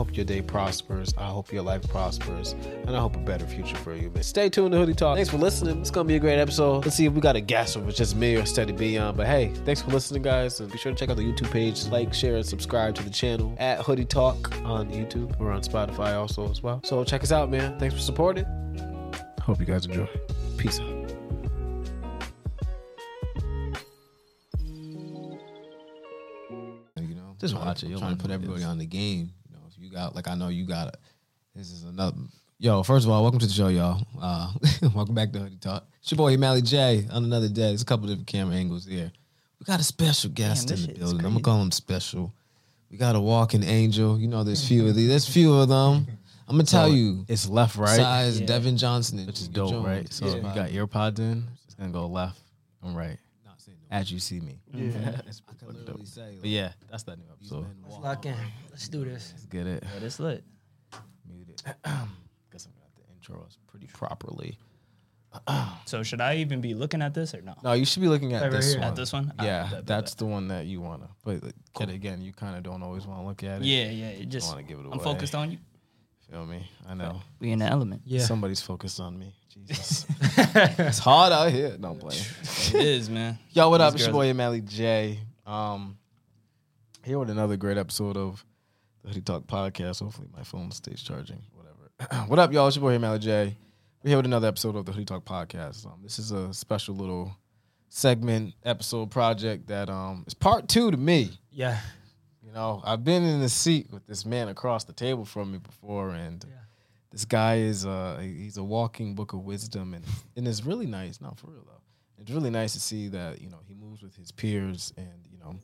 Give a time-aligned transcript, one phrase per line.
[0.00, 1.12] hope your day prospers.
[1.18, 2.52] I hope your life prospers.
[2.86, 4.08] And I hope a better future for you.
[4.08, 5.14] Man, stay tuned to Hoodie Talk.
[5.14, 5.78] Thanks for listening.
[5.78, 6.86] It's going to be a great episode.
[6.86, 9.18] Let's see if we got a guest or if it's just me or Steady Beyond.
[9.18, 10.58] But hey, thanks for listening, guys.
[10.58, 11.84] And be sure to check out the YouTube page.
[11.88, 15.38] Like, share, and subscribe to the channel at Hoodie Talk on YouTube.
[15.38, 16.80] We're on Spotify also as well.
[16.82, 17.78] So check us out, man.
[17.78, 18.46] Thanks for supporting.
[19.42, 20.08] Hope you guys enjoy.
[20.56, 20.88] Peace out.
[26.96, 27.98] You know, Just watch it.
[27.98, 29.32] Trying to put everybody on the game.
[29.80, 30.96] You know, if you got like I know you got it.
[31.54, 32.16] This is another.
[32.58, 34.02] Yo, first of all, welcome to the show, y'all.
[34.20, 34.52] Uh,
[34.94, 35.86] welcome back to Hoodie Talk.
[36.00, 37.06] It's your boy Mally J.
[37.10, 39.10] On another day, there's a couple different camera angles here.
[39.58, 41.24] We got a special guest Damn, in the building.
[41.24, 42.32] I'm gonna call him special.
[42.90, 44.18] We got a walking angel.
[44.18, 45.08] You know, there's few of these.
[45.08, 46.06] There's few of them.
[46.48, 47.24] I'm gonna tell you.
[47.28, 47.96] It's left, right?
[47.96, 48.46] Size Yeah.
[48.46, 49.86] Devin Johnson, and Which is dope, Jones.
[49.86, 50.12] right?
[50.12, 52.40] So if you got earpods in, it's gonna go left
[52.82, 53.29] and right Not saying no.
[53.90, 54.60] As you see me.
[54.72, 55.20] Yeah.
[55.26, 56.06] It's I can literally dope.
[56.06, 57.66] say, But yeah, that's that new episode.
[57.82, 58.34] Let's lock in.
[58.70, 59.32] Let's do this.
[59.34, 59.84] Let's get it.
[59.94, 60.44] But it's lit.
[61.28, 61.62] Muted.
[61.64, 64.58] Guess I'm gonna have to intro us pretty properly.
[65.86, 67.54] So should I even be looking at this or no?
[67.64, 68.80] No, you should be looking at Right this here.
[68.80, 68.88] one.
[68.88, 69.32] At this one?
[69.38, 70.18] Ah, Yeah, bet, bet, that's bet.
[70.18, 71.08] the one that you wanna.
[71.24, 73.66] But like, yet again, you kind of don't always want to look at it.
[73.66, 74.08] Yeah, yeah.
[74.10, 74.92] It just wanna give it away.
[74.92, 75.58] I'm focused on you.
[76.30, 76.70] Feel me?
[76.88, 77.20] I know.
[77.40, 78.02] We in the element.
[78.04, 78.20] Yeah.
[78.20, 79.34] Somebody's focused on me.
[79.48, 80.06] Jesus.
[80.38, 81.76] it's hard out here.
[81.78, 82.22] No, I'm playing.
[82.42, 83.36] It is, man.
[83.50, 83.92] Yo, what up?
[83.92, 85.18] These It's your girls- boy Mally J.
[85.44, 85.98] Um,
[87.04, 88.44] here with another great episode of
[89.02, 90.00] the Hoodie Talk podcast.
[90.02, 91.42] Hopefully, my phone stays charging.
[91.52, 92.26] Whatever.
[92.28, 92.68] what up, y'all?
[92.68, 93.56] It's your boy Mally J.
[94.04, 95.84] We're here with another episode of the Hoodie Talk podcast.
[95.84, 97.36] Um, this is a special little
[97.88, 101.30] segment episode project that um is part two to me.
[101.50, 101.80] Yeah.
[102.50, 105.58] You know, I've been in the seat with this man across the table from me
[105.58, 106.56] before, and Yeah.
[107.12, 111.20] this guy is uh he's a walking book of wisdom, and and it's really nice.
[111.20, 111.80] Not for real though.
[112.18, 115.38] It's really nice to see that you know he moves with his peers, and you
[115.38, 115.60] know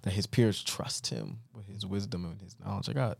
[0.00, 2.88] that his peers trust him with his wisdom and his knowledge.
[2.88, 3.18] I got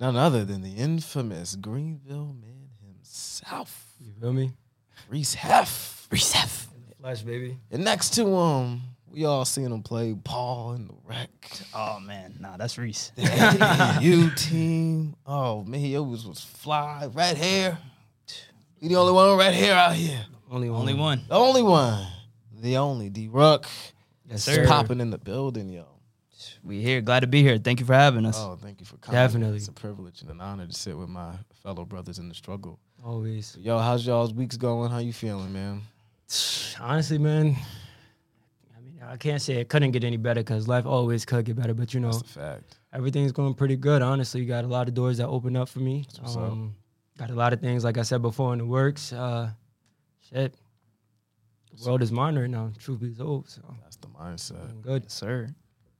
[0.00, 4.54] none other than the infamous Greenville man himself, You feel me?
[5.10, 6.06] Reese Heff.
[6.10, 6.68] Reese F.
[6.98, 7.58] Flash, baby.
[7.70, 8.80] And next to him,
[9.14, 11.30] we all seen him play Paul in the wreck.
[11.72, 13.12] Oh man, nah, that's Reese.
[14.00, 15.14] you team.
[15.24, 17.78] Oh man, he always was fly, red hair.
[18.80, 20.20] He the only one with red hair out here.
[20.50, 20.80] Only one.
[20.80, 21.22] Only one.
[21.28, 22.06] The only one.
[22.60, 23.66] The only D Rook.
[24.28, 24.54] Yes, Sir.
[24.54, 24.66] sir.
[24.66, 25.86] Popping in the building, yo.
[26.64, 27.00] We here.
[27.00, 27.58] Glad to be here.
[27.58, 28.36] Thank you for having us.
[28.38, 29.20] Oh, thank you for coming.
[29.20, 29.58] Definitely.
[29.58, 32.78] It's a privilege and an honor to sit with my fellow brothers in the struggle.
[33.04, 33.56] Always.
[33.60, 34.90] Yo, how's y'all's weeks going?
[34.90, 35.82] How you feeling, man?
[36.80, 37.56] Honestly, man.
[39.10, 41.74] I can't say it couldn't get any better because life always could get better.
[41.74, 42.78] But you know, That's a fact.
[42.92, 44.02] everything's going pretty good.
[44.02, 46.06] Honestly, You got a lot of doors that open up for me.
[46.20, 46.42] what's up.
[46.42, 46.74] Um,
[47.18, 49.12] got a lot of things, like I said before, in the works.
[49.12, 49.50] Uh,
[50.30, 50.54] shit.
[51.76, 52.70] The world is mine right now.
[52.78, 54.70] Truth be told, so That's the mindset.
[54.70, 55.02] I'm good.
[55.04, 55.48] Yes, sir.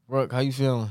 [0.08, 0.90] Rook, how you feeling?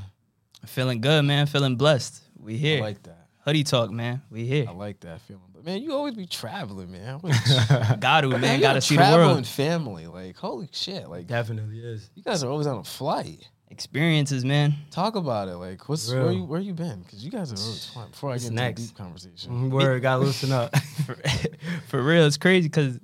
[0.66, 1.46] Feeling good, man.
[1.46, 2.20] Feeling blessed.
[2.38, 2.78] We here.
[2.78, 3.23] I like that.
[3.44, 4.22] Hoodie talk, man.
[4.30, 4.66] We here.
[4.68, 5.42] I like that feeling.
[5.54, 7.18] But man, you always be traveling, man.
[7.18, 8.60] What- Got to, Man, man.
[8.60, 9.46] Got to see the traveling world.
[9.46, 10.06] family.
[10.06, 11.08] Like, holy shit.
[11.08, 12.10] Like, Definitely is.
[12.14, 13.48] you guys are always on a flight.
[13.70, 14.74] Experiences, man.
[14.90, 15.56] Talk about it.
[15.56, 16.22] Like, what's Real.
[16.24, 17.00] where you where you been?
[17.02, 18.10] Because you guys are really fun.
[18.10, 18.80] Before I What's get into next?
[18.82, 20.76] a deep conversation, mm, Word, got to loosen up.
[21.06, 21.16] for,
[21.88, 23.00] for real, it's crazy because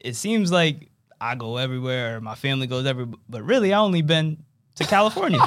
[0.00, 0.88] it seems like
[1.20, 4.42] I go everywhere, or my family goes everywhere, but really, I only been
[4.76, 5.40] to California.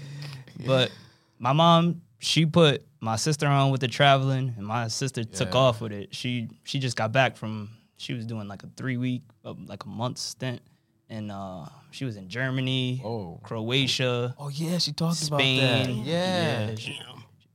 [0.66, 0.92] but
[1.38, 5.80] my mom, she put my sister on with the traveling, and my sister took off
[5.80, 6.14] with it.
[6.14, 9.84] She she just got back from she was doing like a three week, uh, like
[9.84, 10.60] a month stint,
[11.08, 13.40] and uh, she was in Germany, Oh.
[13.42, 16.04] Croatia, oh yeah, she talked Spain, about that.
[16.04, 17.00] Yeah, she-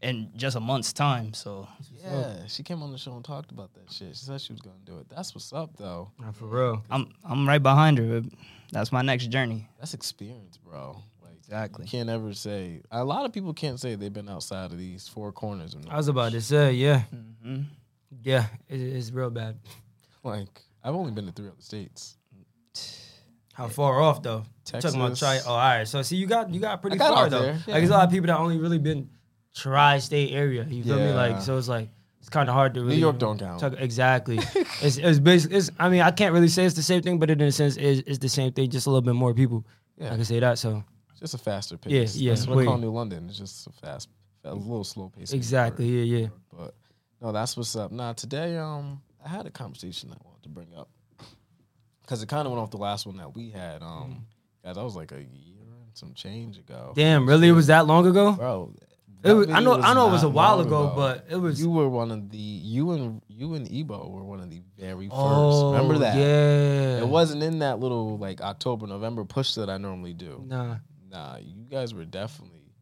[0.01, 1.33] in just a month's time.
[1.33, 1.65] So
[2.03, 2.45] yeah.
[2.47, 4.17] She came on the show and talked about that shit.
[4.17, 5.07] She said she was gonna do it.
[5.09, 6.11] That's what's up, though.
[6.19, 6.83] Nah, for real.
[6.91, 8.21] I'm I'm right behind her.
[8.73, 9.69] That's my next journey.
[9.79, 11.01] That's experience, bro.
[11.53, 11.85] Like, Exactly.
[11.85, 12.81] you can't ever say.
[12.91, 15.75] A lot of people can't say they've been outside of these four corners.
[15.75, 17.03] Of I was about to say, yeah,
[17.43, 17.61] hmm
[18.23, 19.57] yeah, it, it's real bad.
[20.23, 22.15] like, I've only been to three other states.
[23.53, 24.43] How far off though?
[24.65, 24.91] Texas.
[24.93, 25.39] Talking about tri.
[25.45, 25.87] Oh, all right.
[25.87, 27.41] So see, you got you got pretty I got far out though.
[27.41, 27.73] there, Like yeah.
[27.77, 29.09] there's a lot of people that only really been
[29.55, 30.63] tri-state area.
[30.67, 31.05] You feel me?
[31.05, 31.13] Yeah.
[31.15, 31.89] Like so, it's like
[32.19, 32.95] it's kind of hard to really.
[32.97, 33.59] York don't count.
[33.59, 34.37] Talk, exactly.
[34.81, 35.57] it's it's basically.
[35.57, 37.77] It's, I mean, I can't really say it's the same thing, but in a sense,
[37.77, 38.69] it's, it's the same thing.
[38.71, 39.65] Just a little bit more people.
[39.97, 40.13] Yeah.
[40.13, 40.57] I can say that.
[40.57, 40.92] So It's
[41.23, 42.15] just a faster Yeah, pace.
[42.17, 43.27] yeah, That's what I call New London.
[43.29, 44.09] It's just a fast,
[44.43, 45.31] a little slow pace.
[45.31, 45.85] exactly.
[45.87, 46.27] Yeah, yeah.
[46.51, 46.75] But
[47.21, 47.91] no, that's what's up.
[47.93, 50.89] Now today um I had a conversation I wanted to bring up
[52.01, 53.81] because it kind of went off the last one that we had.
[53.81, 54.25] Um,
[54.63, 56.91] guys, that was like a year and some change ago.
[56.93, 57.47] Damn, really?
[57.47, 58.33] It was that long ago?
[58.33, 58.73] bro.
[59.23, 59.79] Was, I know.
[59.79, 61.57] I know it was a while long ago, but it was.
[61.61, 65.07] you were one of the you and you and Ebo were one of the very
[65.07, 65.15] first.
[65.17, 66.17] oh, Remember that?
[66.17, 66.97] Yeah.
[66.99, 70.43] It wasn't in that little like October November push that I normally do.
[70.45, 70.75] Nah.
[71.13, 72.73] Nah, you guys were definitely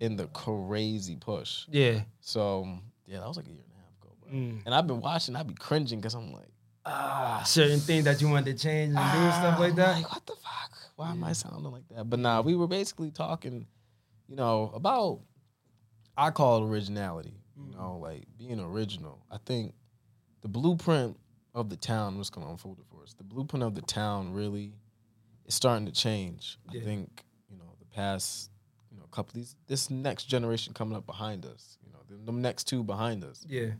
[0.00, 1.64] in the crazy push.
[1.70, 2.00] Yeah.
[2.20, 2.68] So
[3.06, 4.32] yeah, that was like a year and a half ago, bro.
[4.32, 4.62] Mm.
[4.66, 5.36] And I've been watching.
[5.36, 6.50] I'd be cringing because I'm like,
[6.88, 9.96] Ah, certain things that you wanted to change and do and stuff like that.
[9.96, 10.70] Like, what the fuck?
[10.94, 12.08] Why am I sounding like that?
[12.08, 13.66] But nah, we were basically talking,
[14.28, 15.20] you know, about
[16.16, 17.34] I call it originality.
[17.58, 19.24] You know, like being original.
[19.30, 19.74] I think
[20.42, 21.16] the blueprint
[21.54, 23.14] of the town was gonna unfold it for us.
[23.14, 24.74] The blueprint of the town really
[25.46, 26.58] is starting to change.
[26.70, 26.82] Yeah.
[26.82, 27.25] I think, you know, the
[27.96, 28.50] past,
[28.92, 32.36] you know, couple these this next generation coming up behind us, you know, the, the
[32.38, 33.70] next two behind us Yeah.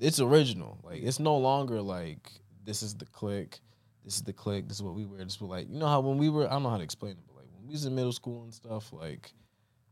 [0.00, 0.78] it's original.
[0.82, 2.30] Like it's no longer like
[2.64, 3.60] this is the click,
[4.04, 5.22] this is the click, this is what we wear.
[5.24, 6.82] This is what like you know how when we were I don't know how to
[6.90, 9.32] explain it, but like when we was in middle school and stuff, like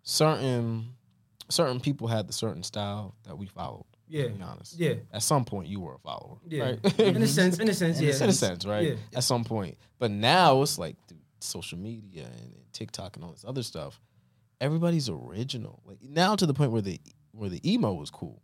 [0.03, 0.95] certain
[1.51, 3.85] certain people had the certain style that we followed.
[4.09, 4.25] Yeah.
[4.25, 4.79] To be honest.
[4.79, 4.95] Yeah.
[5.13, 6.37] At some point you were a follower.
[6.49, 6.63] Yeah.
[6.85, 7.01] Right?
[7.01, 8.15] In a sense, in a sense, yeah.
[8.23, 8.89] in a sense, right?
[8.89, 8.95] Yeah.
[9.17, 9.77] At some point.
[9.99, 14.01] But now it's like through social media and, and TikTok and all this other stuff.
[14.61, 15.83] Everybody's original.
[15.85, 17.01] Like now to the point where the
[17.33, 18.41] where the emo was cool.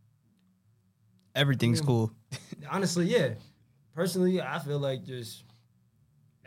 [1.35, 1.87] Everything's Mm.
[1.87, 2.13] cool.
[2.71, 3.35] Honestly, yeah.
[3.95, 5.45] Personally, I feel like just,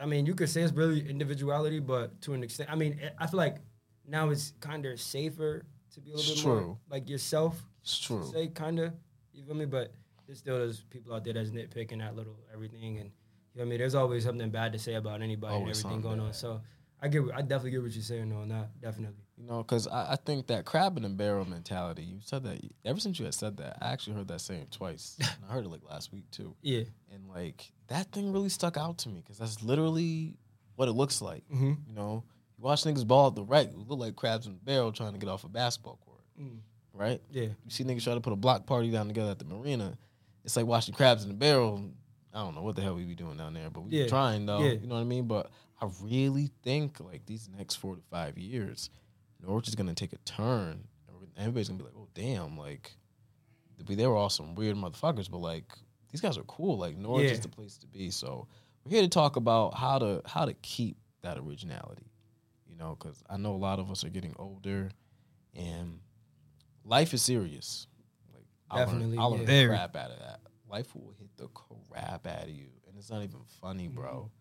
[0.01, 3.27] I mean, you could say it's really individuality, but to an extent, I mean, I
[3.27, 3.57] feel like
[4.07, 5.63] now it's kind of safer
[5.94, 7.61] to be a little It's bit more like yourself.
[7.81, 8.25] It's true.
[8.31, 8.94] Say kind of,
[9.33, 9.65] you feel me?
[9.65, 9.94] But
[10.25, 13.11] there's still those people out there that's nitpicking that little everything, and
[13.53, 13.79] you know what I mean.
[13.79, 16.33] There's always something bad to say about anybody Always and everything going on.
[16.33, 16.61] So
[17.01, 18.69] I get, I definitely get what you're saying on that.
[18.81, 19.17] Definitely.
[19.38, 22.03] You know, because I, I think that crab in the barrel mentality.
[22.03, 23.77] You said that ever since you had said that.
[23.81, 25.17] I actually heard that saying twice.
[25.19, 26.55] and I heard it like last week too.
[26.61, 26.83] Yeah.
[27.11, 30.35] And like that thing really stuck out to me because that's literally
[30.75, 31.44] what it looks like.
[31.53, 31.73] Mm-hmm.
[31.88, 32.23] You know,
[32.57, 35.13] you watch niggas ball at the right, it look like crabs in the barrel trying
[35.13, 36.57] to get off a basketball court, Mm.
[36.94, 37.21] right?
[37.29, 37.44] Yeah.
[37.44, 39.97] You see niggas try to put a block party down together at the marina.
[40.45, 41.91] It's like watching crabs in the barrel.
[42.33, 44.07] I don't know what the hell we be doing down there, but we Yeah.
[44.07, 44.59] trying though.
[44.63, 44.71] Yeah.
[44.74, 45.27] You know what I mean?
[45.27, 45.51] But
[45.81, 48.89] I really think like these next four to five years,
[49.41, 50.88] Norwich is gonna take a turn.
[51.35, 52.95] Everybody's gonna be like, "Oh damn!" Like,
[53.80, 55.77] they were all some weird motherfuckers, but like
[56.12, 56.77] these guys are cool.
[56.77, 57.31] Like Norwich Yeah.
[57.33, 58.12] is the place to be.
[58.12, 58.47] So
[58.83, 62.12] we're here to talk about how to how to keep that originality.
[62.68, 64.89] You know, because I know a lot of us are getting older,
[65.56, 66.00] and
[66.86, 67.88] life is serious.
[68.33, 69.62] Like I Definitely, learned, I learned yeah.
[69.63, 70.39] the crap out of that.
[70.73, 74.31] Life will hit the crap out of you, and it's not even funny, bro.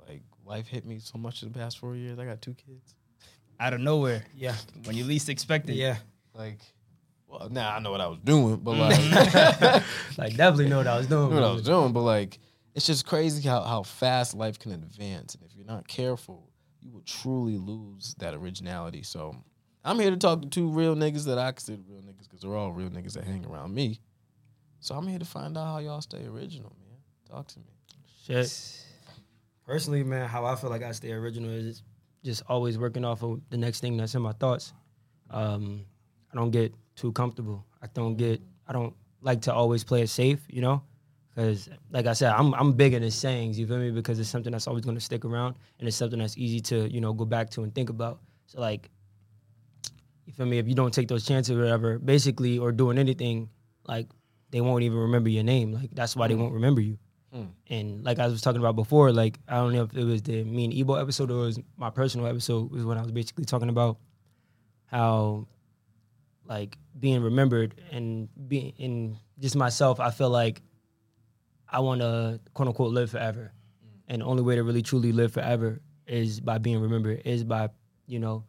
[0.00, 0.10] Mm-hmm.
[0.10, 2.18] Like life hit me so much in the past four years.
[2.18, 2.94] I got two kids.
[3.60, 4.24] Out of nowhere.
[4.34, 4.54] Yeah.
[4.84, 5.74] When you least expect it.
[5.74, 5.98] Yeah.
[6.32, 6.60] Like,
[7.28, 8.98] well, now I know what I was doing, but like,
[10.16, 11.26] Like definitely know what I was doing.
[11.26, 12.38] I knew what I was doing, but like,
[12.74, 16.48] it's just crazy how how fast life can advance, and if you're not careful,
[16.80, 19.02] you will truly lose that originality.
[19.02, 19.36] So,
[19.84, 22.56] I'm here to talk to two real niggas that I consider real niggas because they're
[22.56, 24.00] all real niggas that hang around me.
[24.82, 26.98] So I'm here to find out how y'all stay original, man.
[27.30, 27.66] Talk to me.
[28.26, 28.84] Shit.
[29.64, 31.84] Personally, man, how I feel like I stay original is
[32.24, 34.72] just always working off of the next thing that's in my thoughts.
[35.30, 35.84] Um,
[36.32, 37.64] I don't get too comfortable.
[37.80, 38.42] I don't get.
[38.66, 40.82] I don't like to always play it safe, you know,
[41.32, 43.56] because like I said, I'm I'm big into sayings.
[43.60, 43.92] You feel me?
[43.92, 46.92] Because it's something that's always going to stick around, and it's something that's easy to
[46.92, 48.18] you know go back to and think about.
[48.46, 48.90] So like,
[50.26, 50.58] you feel me?
[50.58, 53.48] If you don't take those chances or whatever, basically, or doing anything,
[53.86, 54.08] like
[54.52, 55.72] they won't even remember your name.
[55.72, 56.38] Like that's why they mm.
[56.38, 56.98] won't remember you.
[57.34, 57.48] Mm.
[57.68, 60.44] And like I was talking about before, like I don't know if it was the
[60.44, 63.46] me and Ebo episode or it was my personal episode was when I was basically
[63.46, 63.96] talking about
[64.86, 65.48] how
[66.44, 70.60] like being remembered and being in just myself, I feel like
[71.68, 73.52] I want to quote unquote live forever.
[73.82, 74.00] Mm.
[74.08, 77.70] And the only way to really truly live forever is by being remembered, is by,
[78.06, 78.44] you know,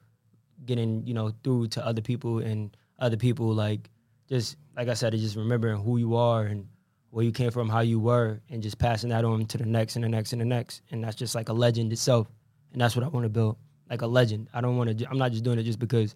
[0.66, 3.89] getting, you know, through to other people and other people like
[4.34, 6.68] just like I said, it's just remembering who you are and
[7.12, 9.96] where you came from, how you were, and just passing that on to the next
[9.96, 10.82] and the next and the next.
[10.90, 12.28] And that's just like a legend itself.
[12.72, 13.58] And that's what I want to build,
[13.92, 14.50] like a legend.
[14.52, 15.10] I don't want to.
[15.10, 16.16] I'm not just doing it just because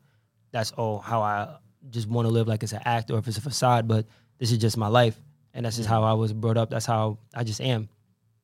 [0.51, 1.57] that's all how I
[1.91, 3.87] just want to live, like it's an act or if it's a facade.
[3.87, 4.07] But
[4.39, 5.21] this is just my life,
[5.53, 6.71] and that's just how I was brought up.
[6.71, 7.89] That's how I just am,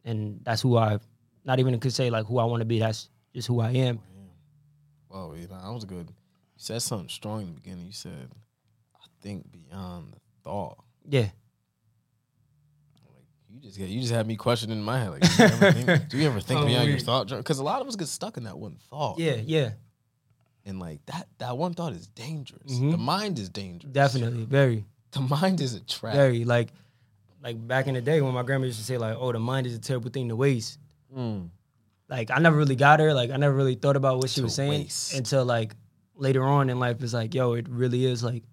[0.06, 1.00] and that's who I.
[1.46, 2.77] Not even could say like who I want to be.
[2.77, 4.00] That's just who I am.
[5.08, 6.08] Whoa, you know, that was good.
[6.10, 7.88] You said something strong in the beginning.
[7.88, 8.38] You said, "I
[9.24, 10.77] think beyond the thought."
[11.10, 11.30] Yeah.
[13.06, 15.10] Like you just got, you just had me questioning in my head.
[15.12, 17.30] Like, do you ever think, do you ever think Oh, beyond your thought?
[17.30, 19.20] Because a lot of us get stuck in that one thought.
[19.20, 19.36] Yeah.
[19.44, 19.72] Yeah.
[20.65, 22.72] and like that that one thought is dangerous.
[22.74, 22.92] Mhm.
[22.92, 23.92] The mind is dangerous.
[23.94, 24.46] Definitely.
[24.46, 24.86] Very.
[25.12, 26.13] the mind is a trap.
[26.15, 26.46] Very.
[26.46, 26.70] Like.
[27.44, 29.68] Like back in the day when my grandma used to say like, "Oh, the mind
[29.68, 30.80] is a terrible thing to waste."
[31.13, 31.50] Mm.
[32.08, 33.13] like I never really got her.
[33.13, 35.13] Like I never really thought about what she was saying waste.
[35.13, 35.75] until like
[36.15, 37.03] later on in life.
[37.03, 38.44] It's like, yo, it really is like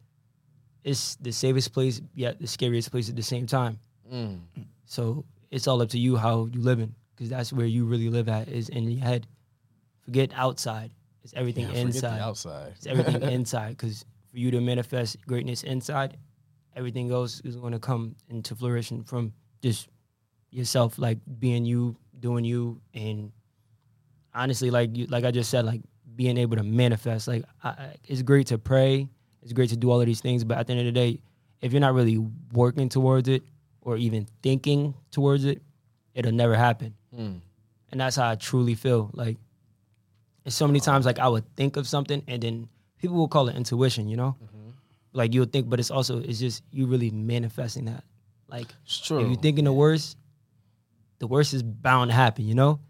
[0.84, 3.78] it's the safest place, yet the scariest place at the same time.
[4.12, 4.40] Mm.
[4.86, 8.08] So it's all up to you how you live in because that's where you really
[8.08, 9.26] live at is in your head.
[10.04, 10.90] Forget outside.
[11.22, 12.20] It's everything Yeah, inside.
[12.20, 12.72] outside.
[12.76, 13.76] It's everything inside.
[13.76, 16.16] Because for you to manifest greatness inside,
[16.74, 19.32] everything else is going to come into fruition from
[19.62, 19.88] just
[20.50, 23.30] yourself, like being you, doing you, and
[24.34, 25.82] honestly, like you, like I just said, like
[26.16, 27.28] being able to manifest.
[27.28, 29.08] Like I- it's great to pray,
[29.42, 31.20] it's great to do all of these things, but at the end of the day,
[31.60, 32.18] if you're not really
[32.52, 33.42] working towards it
[33.82, 35.62] or even thinking towards it,
[36.14, 36.94] it'll never happen.
[37.16, 37.40] Mm.
[37.90, 39.10] And that's how I truly feel.
[39.12, 39.36] Like
[40.44, 42.68] it's so many times like I would think of something and then
[42.98, 44.36] people will call it intuition, you know?
[45.12, 48.04] Like you'll think, but it's also it's just you really manifesting that.
[48.48, 49.20] Like It's true.
[49.20, 50.16] if you're thinking the worst,
[51.18, 52.80] the worst is bound to happen, you know?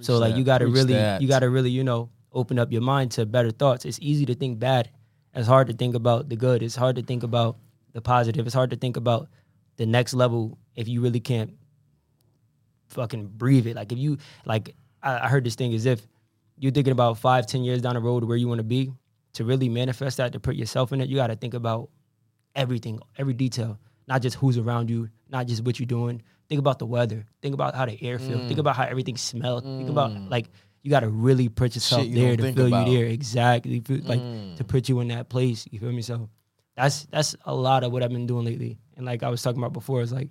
[0.00, 0.38] so like that.
[0.38, 1.20] you gotta Preach really that.
[1.22, 3.84] you gotta really, you know, open up your mind to better thoughts.
[3.84, 4.90] It's easy to think bad.
[5.36, 6.62] It's hard to think about the good.
[6.62, 7.58] It's hard to think about
[7.92, 8.46] the positive.
[8.46, 9.28] It's hard to think about
[9.76, 11.54] the next level if you really can't
[12.88, 13.76] fucking breathe it.
[13.76, 14.16] Like if you
[14.46, 16.00] like I, I heard this thing is if
[16.58, 18.92] you're thinking about five, ten years down the road where you want to be,
[19.34, 21.90] to really manifest that, to put yourself in it, you gotta think about
[22.54, 23.78] everything, every detail,
[24.08, 26.22] not just who's around you, not just what you're doing.
[26.48, 27.26] Think about the weather.
[27.42, 28.40] Think about how the air feels.
[28.42, 28.60] Think mm.
[28.60, 29.64] about how everything smells.
[29.64, 30.30] Think about mm.
[30.30, 30.48] like
[30.86, 32.86] you got to really put yourself Shit you there to feel about.
[32.86, 34.68] you there exactly, like to mm.
[34.68, 35.66] put you in that place.
[35.68, 36.00] You feel me?
[36.00, 36.30] So
[36.76, 38.78] that's that's a lot of what I've been doing lately.
[38.96, 40.28] And like I was talking about before, it's like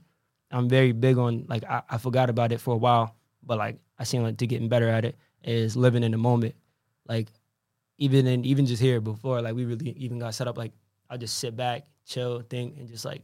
[0.52, 3.80] I'm very big on like I, I forgot about it for a while, but like
[4.00, 6.56] I seem like to getting better at it is living in the moment.
[7.06, 7.28] Like
[7.98, 10.58] even in even just here before, like we really even got set up.
[10.58, 10.72] Like
[11.10, 13.24] i'll just sit back, chill, think, and just like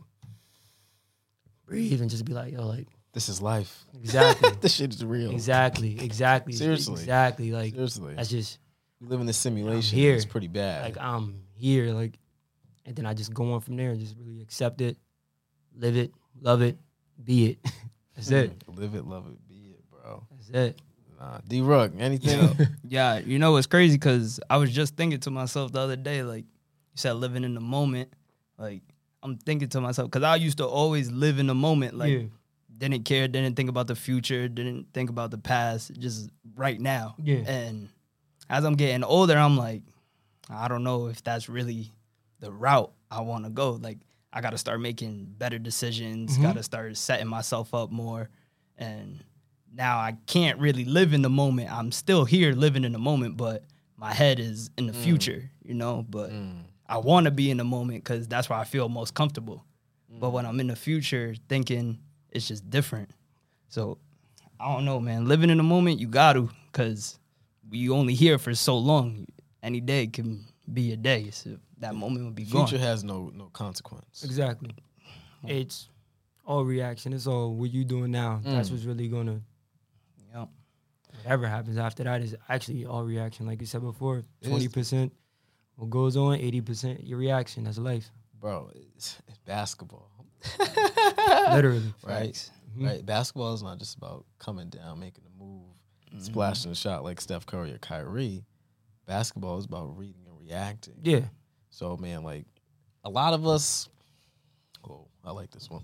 [1.65, 3.85] breathe and just be like, yo, like This is life.
[3.93, 5.31] exactly, this shit is real.
[5.31, 6.93] exactly, exactly, Seriously.
[6.93, 7.51] exactly.
[7.51, 8.15] Like Seriously.
[8.15, 8.59] that's just
[9.01, 9.97] we live in this simulation.
[9.97, 10.15] here.
[10.15, 10.83] It's pretty bad.
[10.83, 12.17] like I'm here, like,
[12.85, 14.97] and then I just go on from there and just really accept it,
[15.75, 16.77] live it, love it,
[17.23, 17.59] be it.
[18.15, 18.63] That's it.
[18.67, 20.27] Live it, love it, be it, bro.
[20.31, 20.81] That's it.
[21.19, 21.39] Nah.
[21.47, 22.67] D Rook, anything?
[22.83, 26.21] Yeah, you know it's crazy because I was just thinking to myself the other day,
[26.23, 28.11] like you said, living in the moment.
[28.57, 28.81] Like
[29.23, 32.23] I'm thinking to myself because I used to always live in the moment, like yeah,
[32.81, 37.15] didn't care, didn't think about the future, didn't think about the past, just right now.
[37.21, 37.43] Yeah.
[37.45, 37.89] And
[38.49, 39.83] as I'm getting older, I'm like,
[40.49, 41.91] I don't know if that's really
[42.39, 43.73] the route I want to go.
[43.73, 43.99] Like
[44.33, 46.41] I got to start making better decisions, mm-hmm.
[46.41, 48.29] got to start setting myself up more,
[48.77, 49.23] and
[49.71, 51.71] now I can't really live in the moment.
[51.71, 53.63] I'm still here living in the moment, but
[53.95, 55.03] my head is in the mm.
[55.03, 56.03] future, you know.
[56.09, 56.63] But mm.
[56.89, 59.63] I want to be in the moment because that's where I feel most comfortable.
[60.09, 60.33] But mm.
[60.33, 61.99] when I'm in the future, thinking
[62.31, 63.09] it's just different.
[63.69, 63.97] So
[64.59, 65.25] I don't know, man.
[65.27, 67.17] Living in the moment, you got to because
[67.71, 69.25] you only here for so long.
[69.63, 72.85] Any day can be a day, so that moment will be Future gone.
[72.85, 74.23] has no no consequence.
[74.23, 74.71] exactly.
[75.47, 75.89] It's
[76.45, 77.13] all reaction.
[77.13, 78.41] It's all what you doing now.
[78.43, 78.55] Mm.
[78.55, 79.41] That's what's really gonna.
[80.33, 80.49] Yep.
[81.23, 83.45] Whatever happens after that is actually all reaction.
[83.45, 85.13] Like you said before, twenty percent
[85.75, 87.63] what goes on, eighty percent your reaction.
[87.63, 90.10] That's life, Bro, it's, it's basketball.
[91.53, 91.93] literally.
[92.03, 92.49] Right?
[92.77, 93.05] Right.
[93.05, 95.65] Basketball is not just about coming down, making a move,
[96.23, 98.45] splashing a shot like Steph Curry or Kyrie.
[99.05, 100.95] Basketball is about reading and reacting.
[101.03, 101.25] Yeah,
[101.69, 102.45] So man, like
[103.03, 103.89] a lot of us
[104.87, 105.83] oh, I like this one.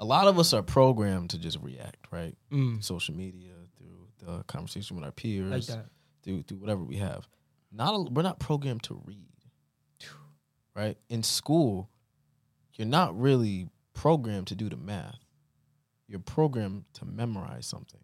[0.00, 2.36] A lot of us are programmed to just react, right?
[2.52, 2.82] Mm.
[2.82, 5.78] Social media, through the conversation with our peers, like
[6.22, 7.28] through through whatever we have.
[7.72, 9.18] Not a, we're not programmed to read.
[10.74, 10.96] Right?
[11.08, 11.88] In school,
[12.74, 15.18] you're not really programmed to do the math.
[16.06, 18.00] You're programmed to memorize something.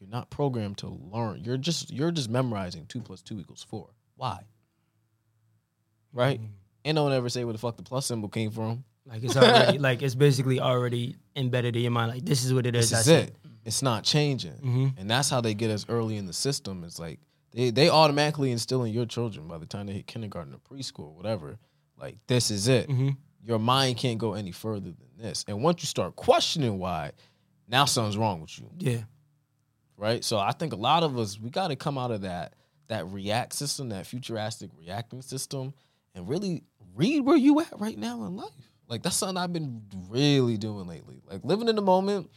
[0.00, 1.42] You're not programmed to learn.
[1.44, 3.90] You're just you're just memorizing two plus two equals four.
[4.16, 4.40] Why?
[6.12, 6.40] Right?
[6.84, 6.94] Mm.
[6.94, 8.84] No one ever say where the fuck the plus symbol came from.
[9.06, 12.12] Like it's already like it's basically already embedded in your mind.
[12.12, 12.90] Like this is what it is.
[12.90, 13.36] This is that's it.
[13.64, 14.52] It's not changing.
[14.52, 16.84] hmm And that's how they get us early in the system.
[16.84, 17.18] It's like
[17.52, 21.06] they, they automatically instill in your children by the time they hit kindergarten or preschool,
[21.06, 21.56] or whatever.
[21.98, 22.86] Like this is it.
[22.90, 23.10] hmm
[23.44, 25.44] Your mind can't go any further than this.
[25.46, 27.12] And once you start questioning why,
[27.68, 28.70] now something's wrong with you.
[28.78, 29.02] Yeah.
[29.96, 30.24] Right?
[30.24, 32.54] So I think a lot of us we gotta come out of that
[32.88, 35.72] that react system, that futuristic reacting system,
[36.14, 36.62] and really
[36.94, 38.50] read where you at right now in life.
[38.88, 41.22] Like that's something I've been really doing lately.
[41.30, 42.30] Like living in the moment.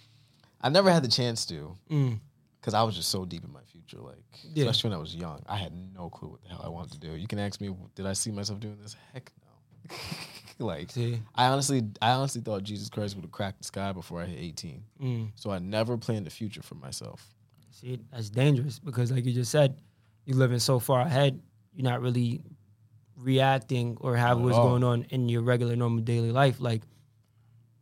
[0.61, 2.19] I never had the chance to Mm.
[2.59, 3.99] because I was just so deep in my future.
[4.01, 4.17] Like,
[4.53, 4.65] Yeah.
[4.65, 6.99] especially when I was young, I had no clue what the hell I wanted to
[6.99, 7.11] do.
[7.15, 8.95] You can ask me, did I see myself doing this?
[9.13, 9.95] Heck no.
[10.65, 11.21] like, See.
[11.35, 14.39] I honestly, I honestly thought Jesus Christ would have cracked the sky before I hit
[14.39, 14.83] 18.
[15.01, 15.31] Mm.
[15.35, 17.25] So I never planned the future for myself.
[17.71, 19.79] See, that's dangerous because, like you just said,
[20.25, 21.39] you're living so far ahead.
[21.73, 22.41] You're not really
[23.17, 26.59] reacting or have Not what's going on in your regular, normal daily life.
[26.59, 26.81] Like,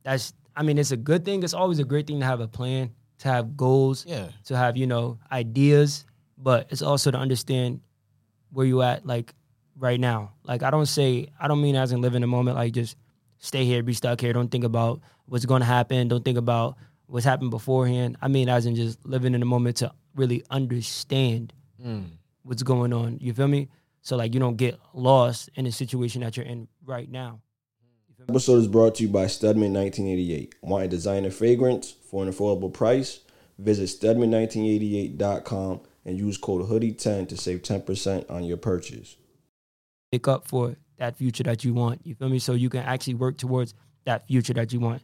[0.03, 0.33] that's.
[0.57, 1.43] I mean, it's a good thing.
[1.43, 4.77] It's always a great thing to have a plan, to have goals, Yeah, to have
[4.77, 6.05] you know ideas.
[6.37, 7.79] But it's also to understand
[8.51, 9.33] where you at, like
[9.77, 10.33] right now.
[10.43, 12.57] Like I don't say I don't mean as in live in the moment.
[12.57, 12.97] Like just
[13.39, 14.33] stay here, be stuck here.
[14.33, 16.07] Don't think about what's going to happen.
[16.07, 16.77] Don't think about
[17.07, 18.17] what's happened beforehand.
[18.21, 21.53] I mean as in just living in the moment to really understand
[21.83, 22.05] mm.
[22.43, 23.17] what's going on.
[23.19, 23.69] You feel me?
[24.01, 27.41] So like you don't get lost in the situation that you're in right now.
[28.29, 30.55] episode is brought to you by Studman 1988.
[30.61, 33.21] Want a designer fragrance for an affordable price?
[33.57, 39.15] Visit Studman1988.com and use code HOODIE10 to save 10% on your purchase.
[40.11, 42.05] Pick up for that future that you want.
[42.05, 42.39] You feel me?
[42.39, 43.73] So you can actually work towards
[44.05, 45.01] that future that you want.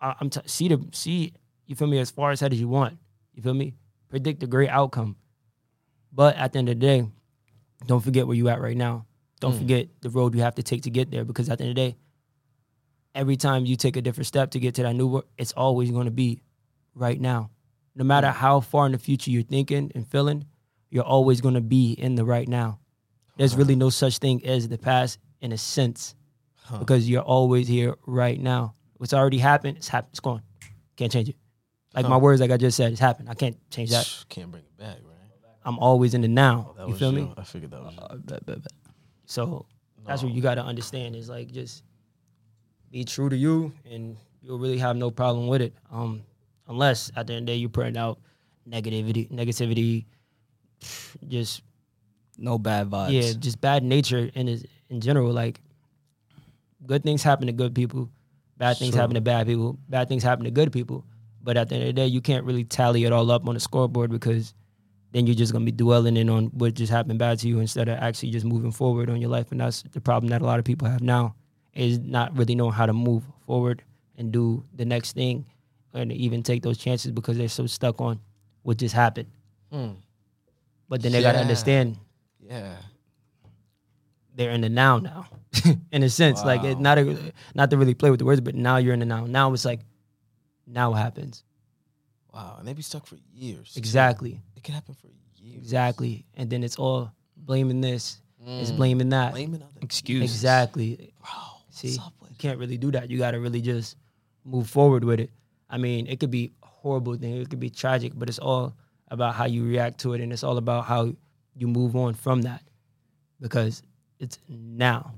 [0.00, 1.34] I, I'm t- see the see.
[1.66, 1.98] You feel me?
[1.98, 2.98] As far ahead as you want.
[3.34, 3.74] You feel me?
[4.08, 5.16] Predict a great outcome.
[6.12, 7.06] But at the end of the day,
[7.86, 9.06] don't forget where you at right now.
[9.40, 9.58] Don't mm.
[9.58, 11.24] forget the road you have to take to get there.
[11.24, 11.96] Because at the end of the day,
[13.14, 15.90] every time you take a different step to get to that new work, it's always
[15.90, 16.40] going to be
[16.94, 17.50] right now.
[17.96, 18.34] No matter mm.
[18.34, 20.46] how far in the future you're thinking and feeling,
[20.90, 22.78] you're always going to be in the right now.
[23.36, 26.14] There's really no such thing as the past in a sense
[26.78, 28.74] because you're always here right now.
[28.96, 30.10] What's already happened, it's happened.
[30.12, 30.42] It's gone.
[30.96, 31.36] Can't change it.
[31.94, 33.28] Like my words, like I just said, it's happened.
[33.28, 34.24] I can't change that.
[34.28, 35.14] Can't bring it back, right?
[35.64, 36.74] I'm always in the now.
[36.76, 37.26] That you feel you.
[37.26, 37.34] me?
[37.36, 37.94] I figured that was.
[37.98, 38.72] Uh, bet, bet, bet.
[39.26, 39.66] So
[40.06, 41.82] that's what you got to understand is like just
[42.90, 45.74] be true to you, and you'll really have no problem with it.
[45.90, 46.22] Um,
[46.68, 48.18] unless at the end of the day you're putting out
[48.68, 50.04] negativity, negativity,
[51.28, 51.62] just
[52.38, 53.12] No bad vibes.
[53.12, 55.32] yeah, just bad nature in his, in general.
[55.32, 55.60] Like
[56.86, 58.10] good things happen to good people,
[58.56, 61.04] bad things happen to bad people, bad things happen to good people.
[61.42, 63.54] But at the end of the day, you can't really tally it all up on
[63.54, 64.54] the scoreboard because
[65.12, 67.88] then you're just gonna be dwelling in on what just happened bad to you instead
[67.88, 69.52] of actually just moving forward on your life.
[69.52, 71.34] And that's the problem that a lot of people have now
[71.74, 73.82] is not really knowing how to move forward
[74.16, 75.44] and do the next thing
[75.92, 78.18] and even take those chances because they're so stuck on
[78.62, 79.28] what just happened.
[79.70, 79.90] Hmm.
[80.88, 81.98] But then they gotta understand
[82.48, 82.76] Yeah.
[84.34, 85.26] they're in the now now,
[85.92, 86.44] in a sense.
[86.44, 89.00] Like it, not a, not to really play with the words, but now you're in
[89.00, 89.26] the now.
[89.26, 89.80] Now it's like,
[90.66, 91.44] now what happens
[92.32, 92.56] Wow.
[92.58, 93.74] And they be stuck for years.
[93.76, 95.06] exactly, It can happen for
[95.40, 95.56] years.
[95.58, 98.76] exactly, and then it's all blaming this, it's mm.
[98.76, 100.22] blaming that, Blaming other Excuse.
[100.22, 101.12] exactly.
[101.20, 101.30] Bro,
[101.70, 103.08] See, what's up with you can't really do that.
[103.08, 103.96] You got to really just
[104.44, 105.30] move forward with it.
[105.70, 108.74] I mean, it could be horrible thing, it could be tragic, but it's all
[109.08, 111.14] about how you react to it, and it's all about how
[111.56, 112.62] you move on from that
[113.40, 113.82] because
[114.18, 115.14] it's now.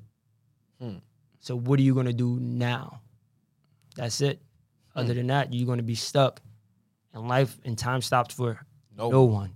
[0.81, 0.97] Hmm.
[1.41, 3.01] So what are you gonna do now?
[3.97, 4.41] That's it.
[4.95, 6.41] Other than that, you're gonna be stuck,
[7.13, 8.61] and life and time stops for
[8.97, 9.55] No no one.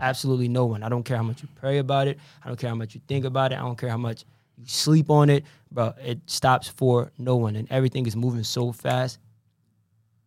[0.00, 0.82] Absolutely no one.
[0.82, 2.18] I don't care how much you pray about it.
[2.44, 3.56] I don't care how much you think about it.
[3.56, 4.24] I don't care how much
[4.56, 5.94] you sleep on it, bro.
[6.00, 9.18] It stops for no one, and everything is moving so fast.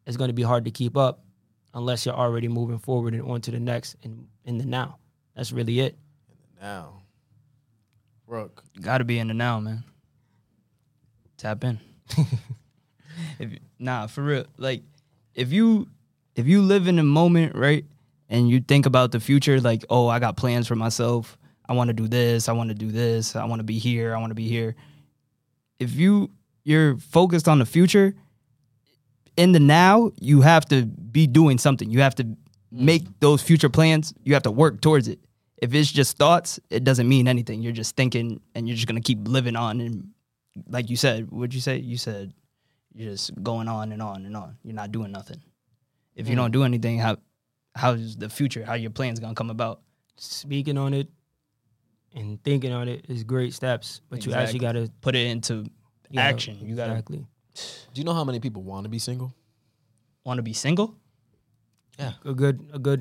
[0.05, 1.25] It's going to be hard to keep up
[1.73, 4.97] unless you're already moving forward and on to the next in in the now.
[5.37, 5.95] That's really it.
[6.59, 7.03] now.
[8.25, 8.63] Rook.
[8.73, 9.83] You got to be in the now, man.
[11.37, 11.79] Tap in.
[13.39, 14.81] if nah, for real, like
[15.35, 15.87] if you
[16.35, 17.85] if you live in the moment, right,
[18.29, 21.37] and you think about the future, like, oh, I got plans for myself.
[21.69, 22.49] I want to do this.
[22.49, 23.35] I want to do this.
[23.35, 24.15] I want to be here.
[24.15, 24.75] I want to be here.
[25.79, 26.31] If you
[26.63, 28.15] you're focused on the future,
[29.37, 31.91] in the now, you have to be doing something.
[31.91, 32.37] You have to mm.
[32.71, 34.15] make those future plans.
[34.23, 35.19] You have to work towards it.
[35.57, 37.61] If it's just thoughts, it doesn't mean anything.
[37.61, 40.09] You're just thinking and you're just gonna keep living on and
[40.69, 41.77] like you said, what'd you say?
[41.77, 42.33] You said
[42.93, 44.57] you're just going on and on and on.
[44.63, 45.41] You're not doing nothing.
[46.15, 46.53] If you don't mm.
[46.53, 47.17] do anything, how
[47.75, 48.65] how's the future?
[48.65, 49.81] How your plans gonna come about?
[50.17, 51.07] Speaking on it
[52.15, 55.65] and thinking on it is great steps, but you actually got to Put it into
[56.15, 56.57] action.
[56.61, 59.33] You gotta exactly Do you know how many people want to be single?
[60.27, 60.95] want to be single.
[61.97, 62.99] Yeah, a good a good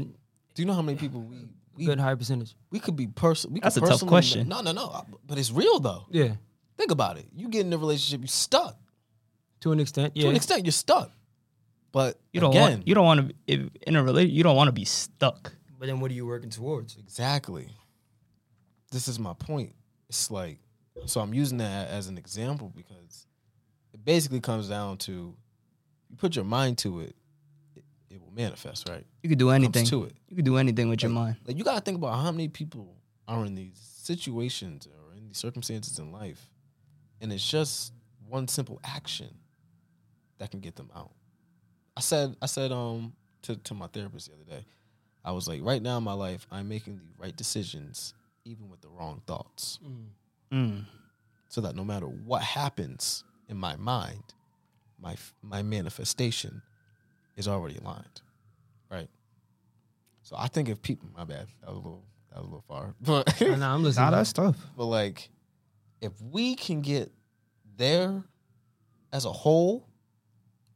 [0.55, 1.37] Do you know how many people we
[1.77, 2.55] we, good high percentage.
[2.71, 3.55] we could be personal.
[3.55, 4.49] We That's could a tough question.
[4.49, 5.05] No, no, no.
[5.27, 6.07] But it's real though.
[6.11, 6.35] Yeah,
[6.77, 7.27] Think about it.
[7.35, 8.77] You get in a relationship, you're stuck.
[9.61, 10.13] to an extent.
[10.15, 11.11] Yeah, To an extent, you're stuck.
[11.93, 14.35] But You don't again, want you don't want to in a relation.
[14.35, 15.55] You don't want to be stuck.
[15.79, 16.97] but then what are you working towards?
[16.99, 17.69] Exactly.
[18.93, 19.75] This is my point.
[20.09, 20.59] It's like,
[21.07, 23.27] so I'm using that as an example because
[23.93, 25.35] it basically comes down to
[26.11, 27.26] you put your mind to it, it, it will
[28.37, 29.05] manifest, right?
[29.23, 29.87] You could do anything.
[29.87, 30.13] to it.
[30.29, 31.37] You could do anything with your mind.
[31.47, 32.95] Like you gotta think about how many people
[33.27, 36.49] are in these situations or in these circumstances in life,
[37.21, 37.93] and it's just
[38.29, 39.29] one simple action
[40.39, 41.11] that can get them out.
[41.97, 44.67] I said, I said, um, to to my therapist the other day,
[45.25, 48.13] I was like, right now in my life, I'm making the right decisions,
[48.45, 49.79] even with the wrong thoughts,
[50.53, 50.85] Mm.
[51.49, 54.23] so that no matter what happens in my mind,
[55.01, 56.63] my my manifestation
[57.37, 58.21] is already aligned?
[60.27, 62.65] So I think if people, my bad, that was a little, that was a little
[62.67, 64.07] far, but Nah, I'm listening.
[64.07, 64.57] Nah, that's tough.
[64.77, 65.31] but like
[66.01, 67.13] if we can get
[67.77, 68.25] there
[69.13, 69.87] as a whole,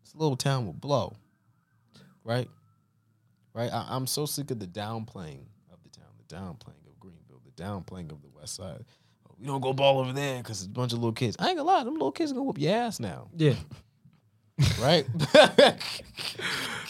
[0.05, 1.17] this little town will blow.
[2.23, 2.49] Right?
[3.53, 3.73] Right?
[3.73, 7.61] I, I'm so sick of the downplaying of the town, the downplaying of Greenville, the
[7.61, 8.85] downplaying of the West Side.
[9.29, 11.35] Oh, we don't go ball over there because it's a bunch of little kids.
[11.41, 13.55] I ain't gonna lie, them little kids gonna whoop your ass now, Yeah.
[14.81, 15.07] right?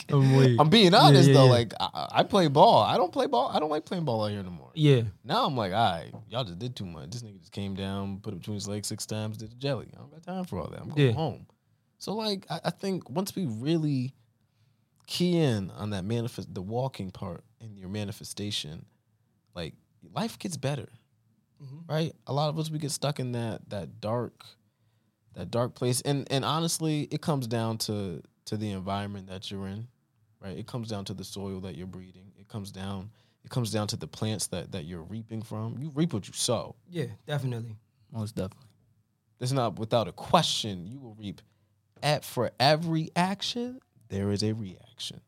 [0.08, 0.56] I'm weak.
[0.58, 1.44] I'm being honest yeah, though.
[1.44, 1.50] yeah.
[1.50, 2.82] Like I, I play ball.
[2.82, 3.48] I don't play ball.
[3.54, 4.70] I don't like playing ball out here no more.
[4.74, 5.02] Yeah.
[5.24, 7.10] Now I'm like, all right, y'all just did too much.
[7.10, 9.88] This nigga just came down, put it between his legs six times, did the jelly.
[9.94, 10.80] I don't got time for all that.
[10.80, 11.12] I'm going Yeah.
[11.12, 11.46] home.
[11.98, 14.14] So like, I, I think once we really
[15.06, 18.86] key in on that manifest, the walking part in your manifestation,
[19.54, 19.74] like
[20.14, 20.88] life gets better,
[21.62, 21.92] mm-hmm.
[21.92, 22.12] right?
[22.26, 24.44] A lot of us we get stuck in that that dark,
[25.34, 29.66] that dark place, and and honestly, it comes down to to the environment that you're
[29.66, 29.86] in,
[30.40, 30.56] right?
[30.56, 32.32] It comes down to the soil that you're breeding.
[32.38, 33.10] It comes down.
[33.44, 35.76] It comes down to the plants that that you're reaping from.
[35.78, 36.74] You reap what you sow.
[36.88, 37.76] Yeah, definitely.
[38.12, 38.68] Most definitely.
[39.40, 40.86] It's not without a question.
[40.86, 41.40] You will reap.
[42.02, 45.20] At for every action, there is a reaction.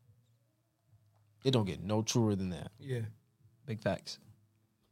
[1.43, 2.71] It don't get no truer than that.
[2.79, 3.01] Yeah.
[3.65, 4.19] Big facts.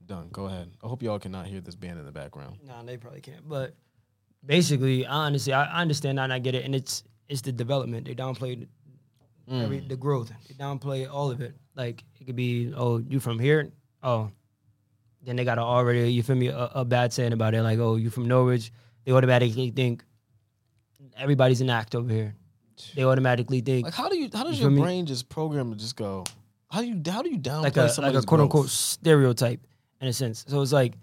[0.05, 0.29] Done.
[0.31, 0.71] Go ahead.
[0.83, 2.57] I hope y'all cannot hear this band in the background.
[2.65, 3.47] Nah, they probably can't.
[3.47, 3.75] But
[4.45, 6.65] basically, I honestly, I, I understand that and I get it.
[6.65, 8.07] And it's it's the development.
[8.07, 8.67] They downplay
[9.49, 9.63] mm.
[9.63, 10.31] every, the growth.
[10.47, 11.55] They downplay all of it.
[11.75, 13.71] Like it could be, oh, you from here?
[14.03, 14.31] Oh,
[15.23, 17.61] then they got to already, you feel me, a, a bad saying about it.
[17.61, 18.71] Like, oh, you from Norwich?
[19.05, 20.03] They automatically think
[21.17, 22.35] everybody's an act over here.
[22.95, 24.81] They automatically think Like how do you how does You your feel me?
[24.81, 26.23] brain just program to just go?
[26.71, 29.59] How do you how do you downplay like a like a quote unquote stereotype
[29.99, 30.43] in a sense.
[30.47, 30.93] So it's like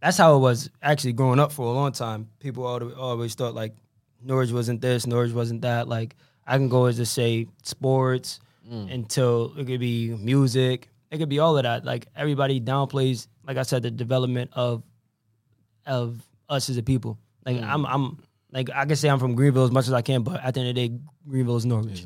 [0.00, 2.28] that's how it was actually growing up for a long time.
[2.40, 3.74] People always, always thought like
[4.22, 5.88] Norwich wasn't this, Norwich wasn't that.
[5.88, 8.92] Like I can go as to say sports Mm.
[8.92, 10.90] until it could be music.
[11.10, 11.86] It could be all of that.
[11.86, 14.82] Like everybody downplays, like I said, the development of
[15.86, 17.18] of us as a people.
[17.46, 17.64] Like Mm.
[17.66, 18.18] I'm I'm
[18.52, 20.60] like I can say I'm from Greenville as much as I can, but at the
[20.60, 22.04] end of the day, Greenville is Norwich.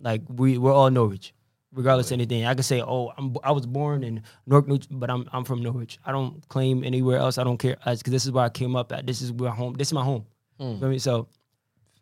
[0.00, 1.32] Like we we're all Norwich,
[1.76, 2.44] regardless of anything.
[2.46, 5.98] I could say, oh, I'm I was born in New, but I'm I'm from Norwich.
[6.04, 7.38] I don't claim anywhere else.
[7.38, 9.06] I don't care because this is where I came up at.
[9.06, 9.74] This is where home.
[9.74, 10.26] This is my home.
[10.58, 10.70] Hmm.
[10.72, 10.98] You feel me?
[10.98, 11.28] So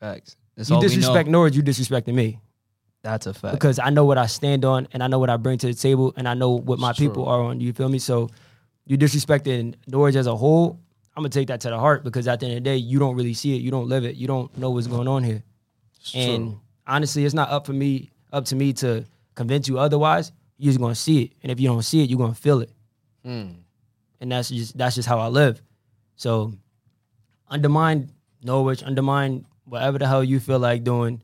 [0.01, 0.37] Facts.
[0.57, 0.83] That's you know.
[0.83, 2.39] disrespect Norwich, you disrespecting me
[3.03, 3.55] That's a fact.
[3.55, 5.75] because I know what I stand on and I know what I bring to the
[5.75, 7.09] table and I know what my It's true.
[7.09, 7.61] people are on.
[7.61, 7.99] You feel me?
[7.99, 8.31] So
[8.87, 10.79] you disrespecting Norwich as a whole.
[11.17, 12.99] I'm gonna take that to the heart because at the end of the day, you
[12.99, 15.43] don't really see it, you don't live it, you don't know what's going on here.
[16.15, 16.57] and
[16.87, 20.33] honestly, it's not up for me, up to me to convince you otherwise.
[20.59, 22.71] You're just gonna see it, and if you don't see it, you're gonna feel it.
[23.27, 23.57] Mm.
[24.21, 25.61] And that's just that's just how I live.
[26.17, 26.53] So
[27.49, 28.11] undermine
[28.43, 31.23] Norwich, undermine whatever the hell you feel like doing.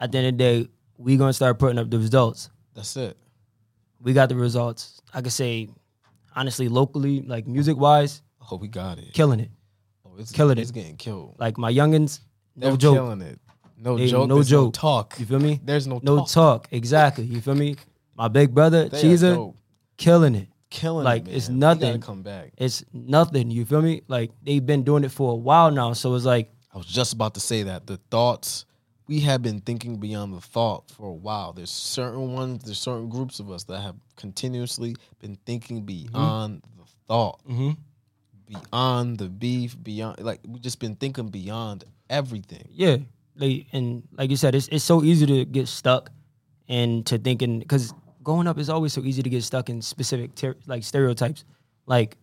[0.00, 2.50] At the end of the day, we gonna start putting up the results.
[2.74, 3.16] That's it.
[4.00, 5.00] We got the results.
[5.12, 5.68] I could say,
[6.36, 9.12] honestly, locally, like music wise, Oh, we got it.
[9.12, 9.50] killing it.
[10.06, 10.74] Oh, it's, killing it's it.
[10.74, 11.34] getting killed.
[11.38, 12.20] Like my youngins,
[12.54, 12.94] no They're joke.
[12.96, 13.40] killing it.
[13.80, 14.28] No They- joke.
[14.28, 14.74] no joke.
[14.74, 15.14] talk.
[15.18, 15.60] You feel me?
[15.64, 16.04] There's no, talk.
[16.04, 16.28] No talk.
[16.30, 16.68] talk.
[16.72, 17.24] Exactly.
[17.24, 17.76] You feel me?
[18.16, 19.52] My big brother, They Cheezer,
[19.96, 20.48] killing it.
[20.70, 22.00] killing like, it, Like it's nothing.
[22.00, 22.52] come back.
[22.56, 23.50] It's nothing.
[23.50, 24.02] You feel me?
[24.08, 25.92] Like they've been doing it for a while now.
[25.92, 28.64] So it's like, I was just about to say that the thoughts
[29.06, 31.52] we have been thinking beyond the thought for a while.
[31.54, 36.84] There's certain ones, there's certain groups of us that have continuously been thinking beyond the
[37.06, 37.76] thought, mhm.
[38.46, 42.68] beyond the beef, beyond like we've just been thinking beyond everything.
[42.70, 42.96] yeah.
[43.38, 46.10] Like and like you said, it's it's so easy to get stuck
[46.68, 50.34] and to thinking because growing up is always so easy to get stuck in specific
[50.34, 51.44] ter- like stereotypes,
[51.86, 52.18] like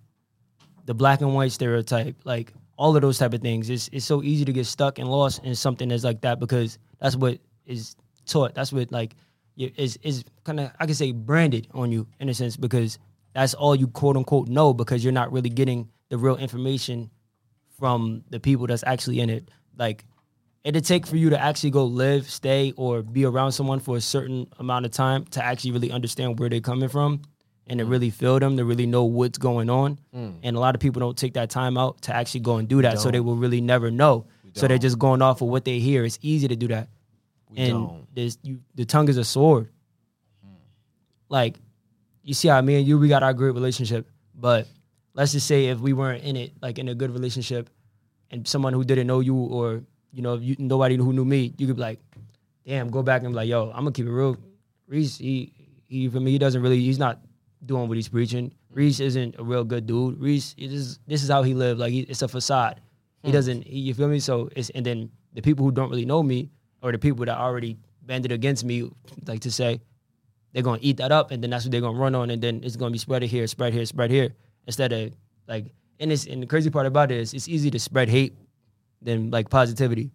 [0.85, 3.69] the black and white stereotype, like all of those type of things.
[3.69, 6.77] It's it's so easy to get stuck and lost in something that's like that because
[6.99, 8.53] that's what is taught.
[8.53, 9.15] That's what like
[9.57, 12.99] is is kind of I could say branded on you in a sense because
[13.33, 17.09] that's all you quote unquote know because you're not really getting the real information
[17.79, 19.49] from the people that's actually in it.
[19.77, 20.05] Like
[20.65, 24.01] it'd take for you to actually go live, stay, or be around someone for a
[24.01, 27.21] certain amount of time to actually really understand where they're coming from
[27.67, 29.99] and to really feel them, to really know what's going on.
[30.43, 32.81] And a lot of people don't take that time out to actually go and do
[32.81, 34.25] that, so they will really never know.
[34.53, 36.03] So they're just going off of what they hear.
[36.05, 36.89] It's easy to do that.
[37.51, 39.69] We and there's you the tongue is a sword.
[41.29, 41.57] Like,
[42.23, 44.67] you see how me and you we got our great relationship, but
[45.13, 47.69] let's just say if we weren't in it, like in a good relationship,
[48.31, 49.83] and someone who didn't know you or
[50.15, 51.99] you know you, nobody who knew me, you could be like,
[52.65, 54.37] damn, go back and be like, yo, I'm gonna keep it real.
[54.87, 55.51] Reese, he
[55.87, 57.19] he for me, he doesn't really, he's not
[57.65, 58.53] doing what he's preaching.
[58.71, 60.19] Reese isn't a real good dude.
[60.19, 61.79] Reese, it is, this is how he lived.
[61.79, 62.79] Like he, it's a facade.
[63.23, 63.33] He hmm.
[63.33, 63.67] doesn't.
[63.67, 64.19] He, you feel me?
[64.19, 66.49] So it's and then the people who don't really know me
[66.81, 68.89] or the people that already banded against me,
[69.27, 69.81] like to say,
[70.53, 72.61] they're gonna eat that up, and then that's what they're gonna run on, and then
[72.63, 74.29] it's gonna be spread here, spread here, spread here,
[74.65, 75.11] instead of
[75.47, 78.33] like and it's and the crazy part about it is it's easy to spread hate
[79.05, 80.11] than like positivity.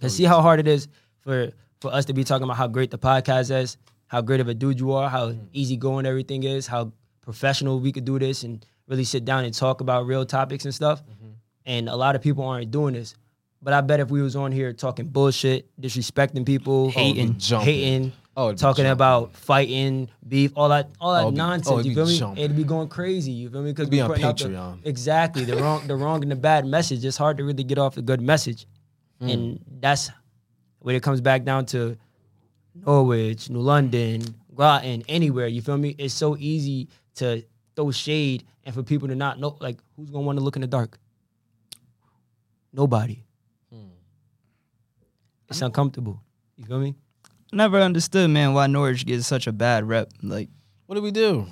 [0.00, 0.88] Cause see how hard it is
[1.20, 1.50] for
[1.80, 4.54] for us to be talking about how great the podcast is, how great of a
[4.54, 5.46] dude you are, how mm.
[5.52, 9.80] easygoing everything is, how professional we could do this and really sit down and talk
[9.80, 11.02] about real topics and stuff.
[11.02, 11.30] Mm-hmm.
[11.66, 13.14] And a lot of people aren't doing this.
[13.60, 17.38] But I bet if we was on here talking bullshit, disrespecting people, Hating.
[17.38, 17.66] jumping.
[17.66, 21.72] hating, Oh, talking about fighting, beef, all that, all that Oh, oh, nonsense.
[21.80, 22.18] it'd you be feel me?
[22.18, 22.44] jumping.
[22.44, 23.32] It'd be going crazy.
[23.32, 23.72] You feel me?
[23.72, 24.78] Because be on Patreon.
[24.84, 27.04] exactly the wrong, the wrong and the bad message.
[27.04, 28.68] It's hard to really get off a good message,
[29.20, 29.28] Hmm.
[29.28, 30.10] and that's
[30.78, 31.96] when it comes back down to
[32.76, 34.22] Norwich, New London,
[34.54, 35.48] Groton, anywhere.
[35.48, 35.96] You feel me?
[35.98, 37.42] It's so easy to
[37.74, 39.56] throw shade and for people to not know.
[39.60, 40.96] Like, who's gonna want to look in the dark?
[42.72, 43.24] Nobody.
[43.72, 43.88] Hmm.
[45.48, 46.22] It's uncomfortable.
[46.56, 46.94] You feel me?
[47.52, 50.10] Never understood, man, why Norwich gets such a bad rep.
[50.22, 50.48] Like
[50.86, 51.46] What did we do?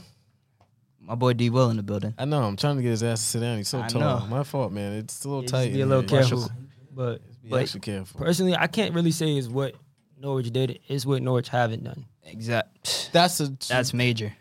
[1.01, 2.15] my boy D Will in the building.
[2.19, 2.43] I know.
[2.43, 3.59] I'm trying to get his ass to sit down.
[3.59, 4.01] He's so I tall.
[4.01, 4.27] know.
[4.29, 4.93] My fault, man.
[4.95, 5.65] It's a little Yeah, tight.
[5.67, 6.09] just be a little here.
[6.21, 6.51] careful.
[6.93, 8.19] But Be but extra careful.
[8.21, 9.75] personally, I can't really say is what
[10.21, 10.81] Norwich did.
[10.89, 12.07] It's what Norwich haven't done.
[12.25, 13.11] Exact.
[13.13, 14.33] That's a That's major.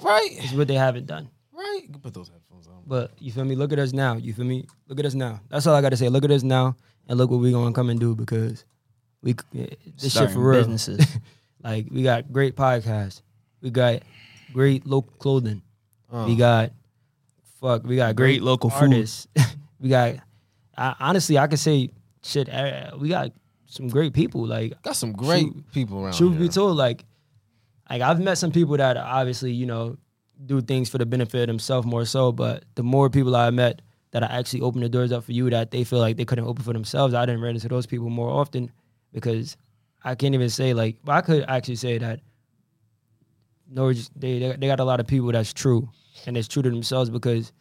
[0.00, 0.28] right.
[0.32, 1.28] It's what they haven't done.
[1.52, 1.82] Right.
[1.84, 2.82] You can put those headphones on.
[2.86, 3.54] But you feel me?
[3.54, 4.16] Look at us now.
[4.16, 4.66] You feel me?
[4.88, 5.40] Look at us now.
[5.50, 6.08] That's all I got to say.
[6.08, 6.74] Look at us now,
[7.06, 8.64] and look what we gonna come and do because
[9.22, 10.60] we c- this shit Starting for real.
[10.60, 11.04] businesses.
[11.62, 13.22] like we got great podcasts.
[13.60, 14.02] We got
[14.52, 15.62] great local clothing.
[16.12, 16.72] Uh, We got
[17.60, 17.84] fuck.
[17.84, 18.92] We got great, Great local food.
[18.92, 19.26] artists.
[19.80, 20.16] we got.
[20.76, 21.90] I, honestly, I could say
[22.22, 22.48] shit.
[22.48, 23.32] uh, We got
[23.66, 24.46] some great people.
[24.46, 26.40] Like got some great Truth- people around truth here.
[26.42, 27.04] be told, like,
[27.90, 29.96] like I've met some people that obviously, you know,
[30.46, 32.30] do things for the benefit of themselves more so.
[32.30, 35.50] But the more people I met that I actually open the doors up for you
[35.50, 38.08] that they feel like they couldn't open for themselves, I didn't run into those people
[38.08, 38.70] more often
[39.12, 39.56] because
[40.04, 42.20] I can't even say like, but I could actually say that
[43.70, 45.88] Norwich they they got a lot of people that's true
[46.26, 47.52] and it's true to themselves because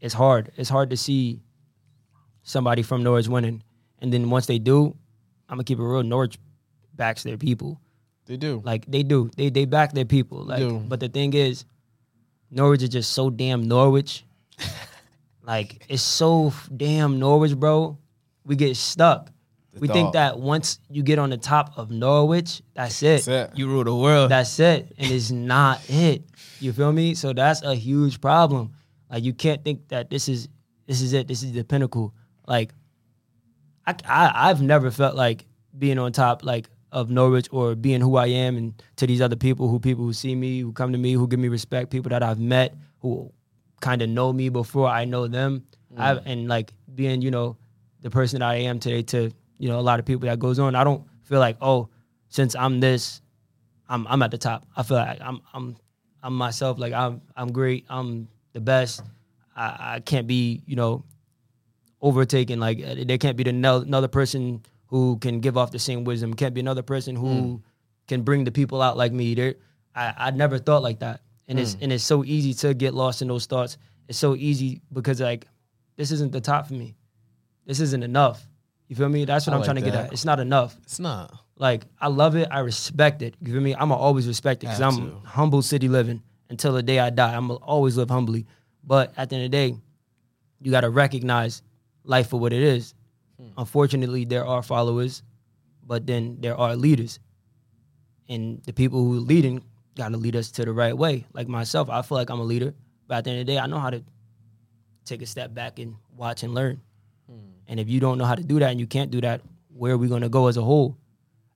[0.00, 0.50] it's hard.
[0.56, 1.40] It's hard to see
[2.42, 3.62] somebody from Norwich winning,
[4.00, 4.96] and then once they do,
[5.48, 6.02] I'm gonna keep it real.
[6.02, 6.38] Norwich
[6.94, 7.80] backs their people.
[8.26, 8.62] They do.
[8.64, 9.30] Like they do.
[9.36, 10.44] They they back their people.
[10.44, 10.78] Like do.
[10.78, 11.64] but the thing is,
[12.50, 14.24] Norwich is just so damn Norwich.
[15.42, 17.98] like it's so damn Norwich, bro.
[18.44, 19.30] We get stuck.
[19.78, 23.24] We think that once you get on the top of Norwich, that's it.
[23.24, 23.58] That's it.
[23.58, 24.30] You rule the world.
[24.30, 24.92] That's it.
[24.98, 26.24] And it's not it.
[26.58, 27.14] You feel me?
[27.14, 28.72] So that's a huge problem.
[29.10, 30.48] Like you can't think that this is
[30.86, 31.28] this is it.
[31.28, 32.14] This is the pinnacle.
[32.46, 32.72] Like
[33.86, 35.46] I, I I've never felt like
[35.78, 39.36] being on top like of Norwich or being who I am and to these other
[39.36, 42.10] people who people who see me, who come to me, who give me respect, people
[42.10, 43.32] that I've met who
[43.80, 45.64] kind of know me before I know them.
[45.94, 46.00] Mm.
[46.00, 47.56] I've and like being, you know,
[48.02, 49.30] the person that I am today to,
[49.60, 50.74] you know, a lot of people that goes on.
[50.74, 51.90] I don't feel like, oh,
[52.30, 53.20] since I'm this,
[53.90, 54.66] I'm I'm at the top.
[54.74, 55.76] I feel like I'm I'm
[56.22, 56.78] I'm myself.
[56.78, 57.84] Like I'm I'm great.
[57.90, 59.02] I'm the best.
[59.54, 61.04] I, I can't be you know
[62.00, 62.58] overtaken.
[62.58, 66.04] Like uh, there can't be the no- another person who can give off the same
[66.04, 66.32] wisdom.
[66.32, 67.62] Can't be another person who
[68.08, 69.34] can bring the people out like me.
[69.34, 69.56] There,
[69.94, 71.20] I I never thought like that.
[71.48, 73.76] And it's and it's so easy to get lost in those thoughts.
[74.08, 75.46] It's so easy because like
[75.96, 76.96] this isn't the top for me.
[77.66, 78.46] This isn't enough.
[78.90, 79.24] You feel me?
[79.24, 80.12] That's what I I'm like trying to get at.
[80.12, 80.76] It's not enough.
[80.82, 81.32] It's not.
[81.54, 82.48] Like I love it.
[82.50, 83.36] I respect it.
[83.40, 83.72] You feel me?
[83.72, 85.16] I'ma always respect it because I'm to.
[85.28, 87.36] humble city living until the day I die.
[87.36, 88.46] I'm gonna always live humbly.
[88.82, 89.76] But at the end of the day,
[90.60, 91.62] you gotta recognize
[92.02, 92.94] life for what it is.
[93.38, 93.50] Hmm.
[93.58, 95.22] Unfortunately, there are followers,
[95.86, 97.20] but then there are leaders,
[98.28, 99.62] and the people who are leading
[99.94, 101.26] gotta lead us to the right way.
[101.32, 102.74] Like myself, I feel like I'm a leader,
[103.06, 104.02] but at the end of the day, I know how to
[105.04, 106.80] take a step back and watch and learn.
[107.70, 109.92] And if you don't know how to do that and you can't do that, where
[109.92, 110.98] are we going to go as a whole?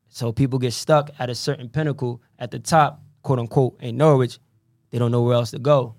[0.09, 4.39] So people get stuck at a certain pinnacle at the top, quote unquote, in Norwich.
[4.91, 5.97] They don't know where else to go.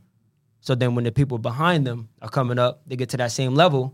[0.61, 3.55] So then when the people behind them are coming up, they get to that same
[3.55, 3.93] level,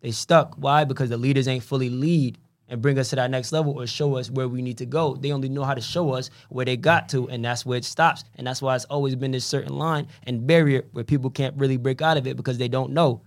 [0.00, 0.56] they stuck.
[0.56, 0.82] Why?
[0.82, 2.36] Because the leaders ain't fully lead
[2.68, 5.14] and bring us to that next level or show us where we need to go.
[5.14, 7.84] They only know how to show us where they got to, and that's where it
[7.84, 8.24] stops.
[8.34, 11.76] And that's why it's always been this certain line and barrier where people can't really
[11.76, 13.22] break out of it because they don't know.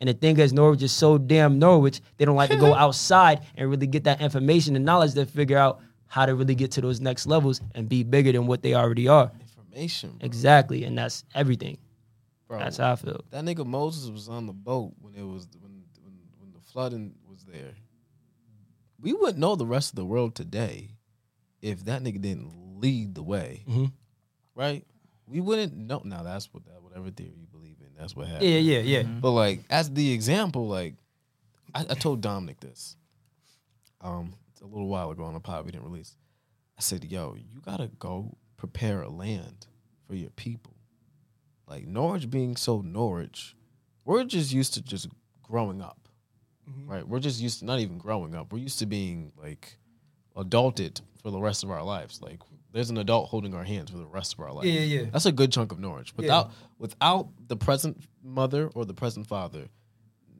[0.00, 3.40] And the thing is, Norwich is so damn Norwich, they don't like to go outside
[3.56, 6.80] and really get that information and knowledge to figure out how to really get to
[6.80, 9.30] those next levels and be bigger than what they already are.
[9.40, 10.26] Information, bro.
[10.26, 10.84] Exactly.
[10.84, 11.76] And that's everything.
[12.48, 12.58] bro.
[12.58, 13.20] That's how I feel.
[13.30, 17.14] That nigga Moses was on the boat when it was when when, when the flooding
[17.28, 17.74] was there.
[19.00, 20.90] We wouldn't know the rest of the world today
[21.62, 23.92] if that nigga didn't lead the way, Mhm.
[24.54, 24.84] right?
[25.26, 26.02] We wouldn't know.
[26.04, 27.46] Now that's what that whatever theory you
[28.00, 28.48] that's what happened.
[28.50, 29.02] Yeah, yeah, yeah.
[29.02, 30.94] But like as the example, like
[31.74, 32.96] I, I told Dominic this,
[34.00, 34.32] um,
[34.62, 36.16] a little while ago on a pod we didn't release.
[36.78, 39.66] I said, "Yo, you gotta go prepare a land
[40.08, 40.74] for your people."
[41.68, 43.54] Like Norwich being so Norwich,
[44.04, 45.08] we're just used to just
[45.42, 46.08] growing up,
[46.68, 46.90] Mm-hmm.
[46.90, 47.06] right?
[47.08, 48.52] We're just used to not even growing up.
[48.52, 49.76] We're used to being like
[50.36, 52.20] adulted for the rest of our lives.
[52.22, 52.40] Like
[52.72, 54.64] there's an adult holding our hands for the rest of our life.
[54.64, 55.10] Yeah, yeah, yeah.
[55.12, 56.14] That's a good chunk of Norwich.
[56.16, 59.68] Without without the present mother or the present father,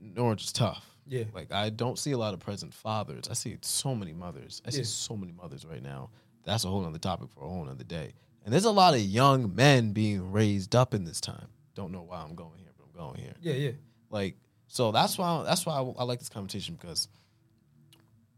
[0.01, 0.85] Norwich is tough.
[1.07, 1.25] Yeah.
[1.35, 3.25] Like I don't see a lot of present fathers.
[3.31, 4.63] I see so many mothers.
[4.67, 4.85] I see Yeah.
[4.85, 6.11] so many mothers right now.
[6.45, 8.13] That's a whole other topic for a whole other day.
[8.45, 11.49] And there's a lot of young men being raised up in this time.
[11.75, 13.35] Don't know why I'm going here, but I'm going here.
[13.41, 13.71] Yeah, yeah.
[14.11, 14.37] Like
[14.69, 17.09] so that's why that's why I, I like this competition because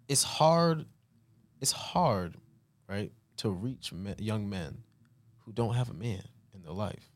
[0.09, 0.87] it's hard.
[1.61, 2.35] It's hard,
[2.89, 4.79] right, to reach me, young men
[5.45, 6.23] who don't have a man
[6.55, 7.11] in their life.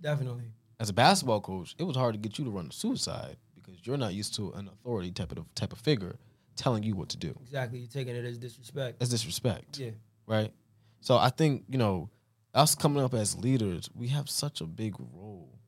[0.00, 0.44] Definitely.
[0.78, 3.96] As a basketball coach, it was hard to get you to run suicide because you're
[3.96, 6.16] not used to an authority type of type of figure
[6.54, 7.34] telling you what to do.
[7.42, 7.78] Exactly.
[7.78, 9.02] You're taking it as disrespect.
[9.02, 9.90] As disrespect Yeah.
[10.26, 10.52] right?
[11.00, 12.10] So I think you know
[12.54, 15.58] us coming up as leaders, we have such a big role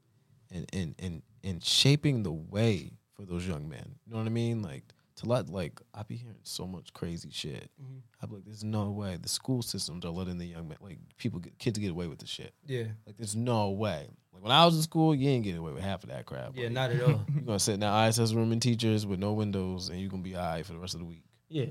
[0.50, 3.96] in in in in shaping the way for those young men.
[4.06, 4.62] You know what I mean?
[4.62, 4.84] Like
[5.18, 7.70] to let like I be hearing so much crazy shit.
[7.82, 8.00] Mhm.
[8.22, 10.98] I be like, there's no way the school systems are letting the young men like
[11.16, 12.52] people get kids get away with the shit.
[12.66, 12.84] Yeah.
[13.06, 14.08] Like there's no way.
[14.32, 16.52] Like when I was in school, you ain't getting away with half of that crap.
[16.54, 17.24] Yeah, Like, not at all.
[17.34, 20.22] You're gonna sit in that ISS room and teachers with no windows, and you're gonna
[20.22, 21.24] be alright for the rest of the week.
[21.48, 21.66] yeah.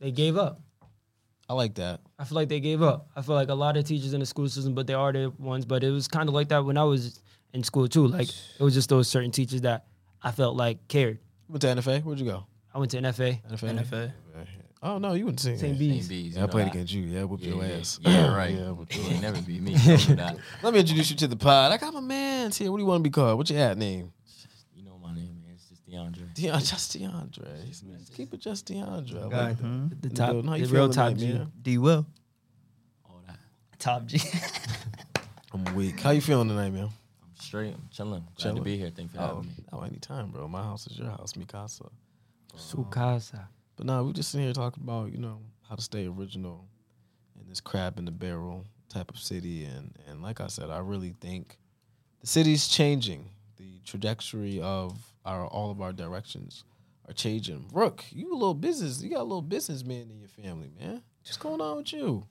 [0.00, 0.60] They gave up.
[1.48, 2.00] I like that.
[2.18, 3.10] I feel like they gave up.
[3.14, 5.30] I feel like a lot of teachers in the school system, but they are the
[5.38, 5.64] ones.
[5.64, 7.20] But it was kind of like that when I was
[7.52, 8.06] in school too.
[8.06, 9.86] Like it was just those certain teachers that
[10.22, 11.18] I felt like cared.
[11.48, 12.02] You went to NFA.
[12.02, 12.46] Where'd you go?
[12.74, 13.78] I went to NFA, NFA.
[13.84, 14.12] NFA.
[14.84, 15.60] Oh no, you went to St.
[15.60, 15.78] St.
[15.78, 16.06] B's.
[16.06, 16.08] St.
[16.08, 16.34] B's.
[16.34, 16.74] Yeah, you I played that.
[16.74, 17.02] against you.
[17.02, 17.98] Yeah, whooped Yeah, your yeah, ass.
[18.02, 18.54] Yeah, right.
[18.54, 19.32] yeah, whooped You your ain't ass.
[19.34, 19.76] never beat me.
[20.16, 20.38] Don't.
[20.62, 21.70] Let me introduce you to the pod.
[21.70, 22.70] I got my man's here.
[22.72, 23.38] What do you want to be called?
[23.38, 24.12] What's your at name?
[24.74, 25.54] You know my name, man.
[25.54, 26.34] It's just DeAndre.
[26.34, 27.68] Deon, just DeAndre.
[27.98, 29.26] Just keep it just DeAndre.
[29.26, 29.48] I Guy.
[29.48, 30.02] like that.
[30.02, 30.48] the the top, building.
[30.50, 31.32] How you the real top tonight, G.
[31.34, 31.52] man?
[31.62, 32.06] D Will.
[33.08, 33.36] All that.
[33.78, 34.20] Top G.
[35.52, 36.00] I'm weak.
[36.00, 36.84] How you feeling tonight, man?
[36.84, 36.90] I'm
[37.38, 37.74] straight.
[37.74, 38.20] I'm chilling.
[38.20, 38.56] Glad Chilling?
[38.56, 38.90] to be here.
[38.90, 39.52] Thanks for Oh, having me.
[39.72, 40.48] oh, anytime, bro.
[40.48, 41.88] My house is your house, Mikasa.
[42.56, 43.34] Sukasa.
[43.34, 46.66] Um, but nah, we just sitting here talking about, you know, how to stay original
[47.40, 49.64] in this crab in the barrel type of city.
[49.64, 51.58] And and like I said, I really think
[52.20, 53.30] the city's changing.
[53.56, 56.64] The trajectory of our all of our directions
[57.08, 57.66] are changing.
[57.72, 61.02] Rook, you a little business, you got a little businessman in your family, man.
[61.22, 62.26] What's going on with you?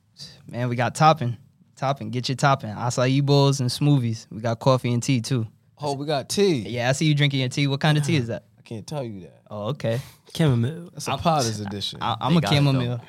[0.47, 1.37] Man, we got Toppin.
[1.75, 2.11] Toppin.
[2.11, 2.69] Get your topping.
[2.69, 4.27] Acai bowls and smoothies.
[4.29, 5.47] We got coffee and tea too.
[5.79, 6.59] Oh, we got tea.
[6.69, 7.65] Yeah, I see you drinking your tea.
[7.65, 8.43] What kind of tea is that?
[8.71, 9.41] I can't tell you that.
[9.49, 9.99] Oh, okay.
[10.33, 10.91] Chamomile.
[10.93, 11.99] That's a Potter's edition.
[12.01, 13.01] I, I'm They a got it, chamomile.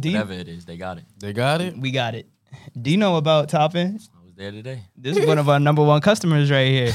[0.00, 1.04] D, Whatever it is, they got it.
[1.20, 1.78] they got it?
[1.78, 2.26] we got it.
[2.80, 4.00] Do you know about Toppin?
[4.20, 4.82] I was there today.
[4.96, 6.92] This is one of our number one customers right here.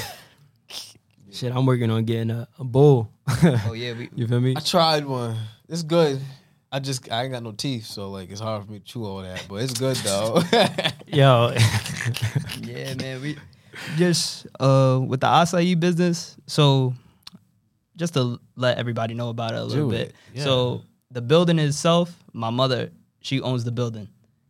[1.32, 3.10] Shit, I'm working on getting a, a bowl.
[3.26, 4.56] Oh yeah, we, you feel me?
[4.58, 5.38] I tried one.
[5.70, 6.20] It's good.
[6.74, 9.06] I just I ain't got no teeth, so like it's hard for me to chew
[9.06, 9.46] all that.
[9.48, 10.42] But it's good though.
[11.08, 11.56] Yo,
[12.60, 13.22] yeah, man.
[13.22, 13.38] We
[13.96, 16.36] just uh with the acai business.
[16.48, 16.94] So
[17.96, 20.10] just to let everybody know about it a little Do bit.
[20.10, 20.44] it, yeah.
[20.44, 24.08] So the building itself, my mother, she owns the building.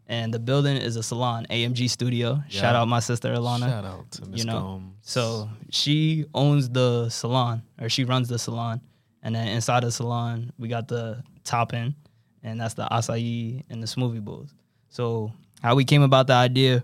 [0.08, 2.44] And the building is a salon, AMG Studio.
[2.50, 2.82] Shout Yeah.
[2.82, 3.70] out my sister Alana.
[3.70, 4.60] Shout out to Miss you know.
[4.60, 4.94] Gomes.
[5.02, 8.82] So she owns the salon, or she runs the salon,
[9.24, 11.96] and then inside the salon we got the top topping,
[12.44, 14.54] and that's the acai and the smoothie bowls.
[14.90, 16.84] So how we came about the idea,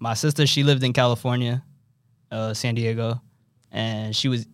[0.00, 1.62] my sister she lived in California,
[2.32, 3.20] uh, San Diego,
[3.70, 4.46] and she was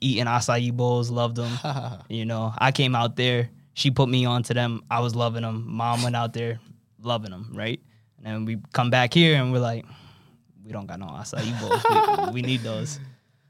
[0.00, 1.58] eating acai bowls, loved them.
[2.08, 4.82] you know, I came out there, she put me onto them.
[4.90, 5.64] I was loving them.
[5.66, 6.60] Mom went out there,
[7.00, 7.80] loving them, right?
[8.18, 9.84] And then we come back here and we're like,
[10.64, 12.26] we don't got no acai bowls.
[12.28, 12.98] we, we need those.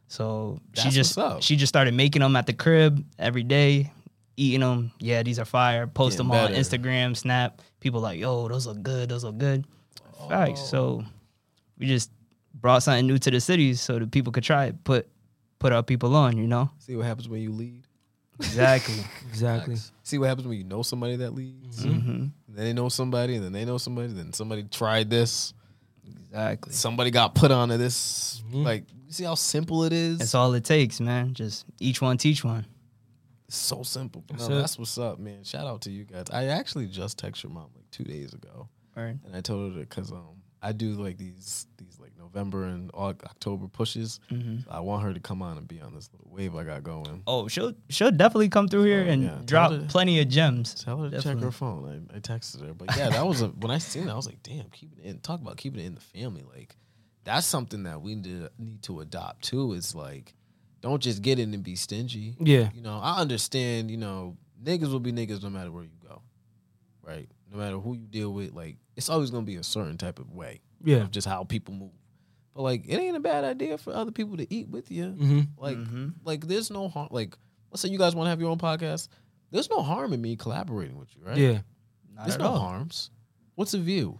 [0.08, 3.92] So she just she just started making them at the crib every day,
[4.36, 4.92] eating them.
[4.98, 5.86] Yeah, these are fire.
[5.86, 6.52] Post Getting them on.
[6.52, 7.60] Instagram, Snap.
[7.80, 9.10] People like, yo, those look good.
[9.10, 9.66] Those look good.
[10.28, 10.60] Facts.
[10.60, 11.04] So
[11.78, 12.10] we just
[12.54, 14.84] brought something new to the city so that people could try it.
[14.84, 15.08] Put
[15.58, 16.36] put our people on.
[16.36, 17.84] You know See what happens when you lead.
[18.40, 18.94] exactly.
[19.28, 19.76] exactly.
[20.02, 21.84] See what happens when you know somebody that leads.
[21.84, 24.08] hmm then they know somebody, and then they know somebody.
[24.08, 25.54] Then somebody tried this.
[26.06, 26.72] Exactly.
[26.72, 28.42] Somebody got put onto this.
[28.52, 30.18] Like, see how simple it is?
[30.18, 31.34] That's all it takes, man.
[31.34, 32.66] Just each one teach one.
[33.46, 34.24] It's so simple.
[34.30, 35.44] No, That's That's, what's up, man.
[35.44, 36.24] Shout out to you guys.
[36.32, 39.16] I actually just texted your mom like two days ago, Right.
[39.24, 41.97] and I told her because um I do like these these like
[42.34, 44.20] November and October pushes.
[44.30, 44.70] Mm-hmm.
[44.70, 47.22] I want her to come on and be on this little wave I got going.
[47.26, 49.38] Oh, she'll she'll definitely come through here Oh, and yeah.
[49.44, 50.74] Drop to- plenty of gems.
[50.74, 52.08] Tell her to check her phone.
[52.12, 54.26] I, I texted her, but yeah, that was a, when I seen that I was
[54.26, 55.18] like, damn, keeping it in.
[55.20, 56.44] Talk about keeping it in the family.
[56.54, 56.76] Like
[57.24, 59.74] that's something that we need to, need to adopt too.
[59.74, 60.34] It's like
[60.80, 62.36] don't just get in and be stingy.
[62.40, 62.68] Yeah.
[62.74, 63.90] You know, I understand.
[63.90, 66.22] You know, niggas will be niggas no matter where you go,
[67.02, 67.28] right?
[67.50, 70.30] No matter who you deal with, like it's always gonna be a certain type of
[70.32, 70.98] way Yeah.
[70.98, 71.90] of just how people move.
[72.58, 75.04] But like it ain't a bad idea for other people to eat with you.
[75.04, 75.40] Mm-hmm.
[75.58, 75.78] Like,
[76.24, 77.06] like there's no harm.
[77.12, 77.36] Like,
[77.70, 79.06] let's say you guys want to have your own podcast.
[79.52, 81.36] There's no harm in me collaborating with you, right?
[81.36, 81.58] Yeah.
[82.16, 82.58] Not There's at no all.
[82.58, 83.10] harms.
[83.54, 84.18] What's the view,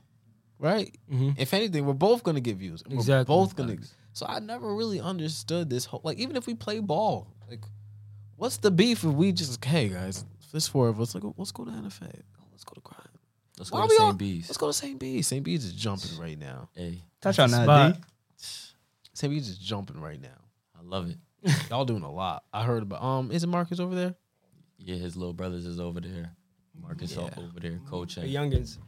[0.61, 0.97] right?
[1.13, 1.35] Mhm.
[1.37, 2.85] If anything, we're both gonna get views.
[2.89, 3.35] We're Exactly.
[3.35, 3.77] both gonna.
[4.13, 6.01] So I never really understood this whole.
[6.05, 7.65] Like, even if we play ball, like,
[8.37, 11.65] what's the beef if we just hey guys, this four of us, like, let's go
[11.65, 12.23] to NFA.
[12.53, 13.01] Let's go to crime.
[13.59, 14.01] Let's Why go to St.
[14.03, 14.49] all- B's.
[14.49, 14.97] Let's go to St.
[14.97, 15.27] B's.
[15.27, 15.43] St.
[15.45, 16.69] B's is jumping right now.
[16.77, 18.01] Hey, Touch on that, D.
[18.39, 19.33] St.
[19.33, 20.29] B's is jumping right now.
[20.79, 21.17] I love it.
[21.71, 22.45] Y'all doing a lot.
[22.53, 23.03] I heard about.
[23.03, 24.15] Um, is it Marcus over there?
[24.79, 26.33] Yeah, his little brothers is over there.
[26.81, 27.23] Marcus Yeah.
[27.37, 28.25] over there The coaching.
[28.25, 28.79] youngins.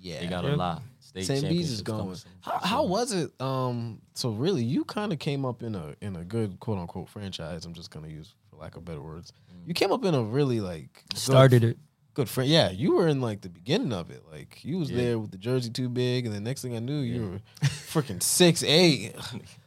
[0.00, 0.52] Yeah, They got Yep.
[0.54, 0.82] a lot.
[1.00, 1.48] State St.
[1.48, 2.16] B's is coming going.
[2.16, 2.32] soon.
[2.40, 3.32] How, how was it?
[3.40, 7.08] Um, so really, you kind of came up in a in a good quote unquote
[7.08, 7.64] franchise.
[7.64, 9.32] I'm just gonna use for lack of better words.
[9.66, 11.78] You came up in a really like good- Started it.
[12.18, 12.50] Good friend.
[12.50, 14.22] Yeah, you were in like the beginning of it.
[14.30, 14.96] Like you was Yeah.
[14.98, 18.22] there with the jersey too big, and the next thing I knew, you were freaking
[18.22, 19.14] six eight.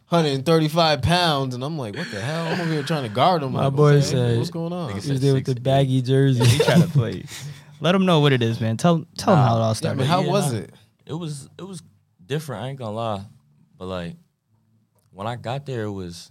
[0.10, 2.46] 135 pounds, and I'm like, what the hell?
[2.48, 3.54] I'm over here trying to guard him.
[3.54, 4.92] My like, boy okay, said- what's going on?
[4.92, 6.44] Nigga He was there with the baggy jersey.
[6.44, 7.24] He trying to play.
[7.80, 8.76] Let him know what it is, man.
[8.78, 9.98] Tell tell them how it all Yeah, started.
[10.00, 10.60] but how Yeah, was nah.
[10.60, 10.74] it?
[11.06, 11.82] It was it was
[12.26, 12.64] different.
[12.64, 13.24] I ain't gonna lie,
[13.78, 14.16] but like
[15.12, 16.30] when I got there, it was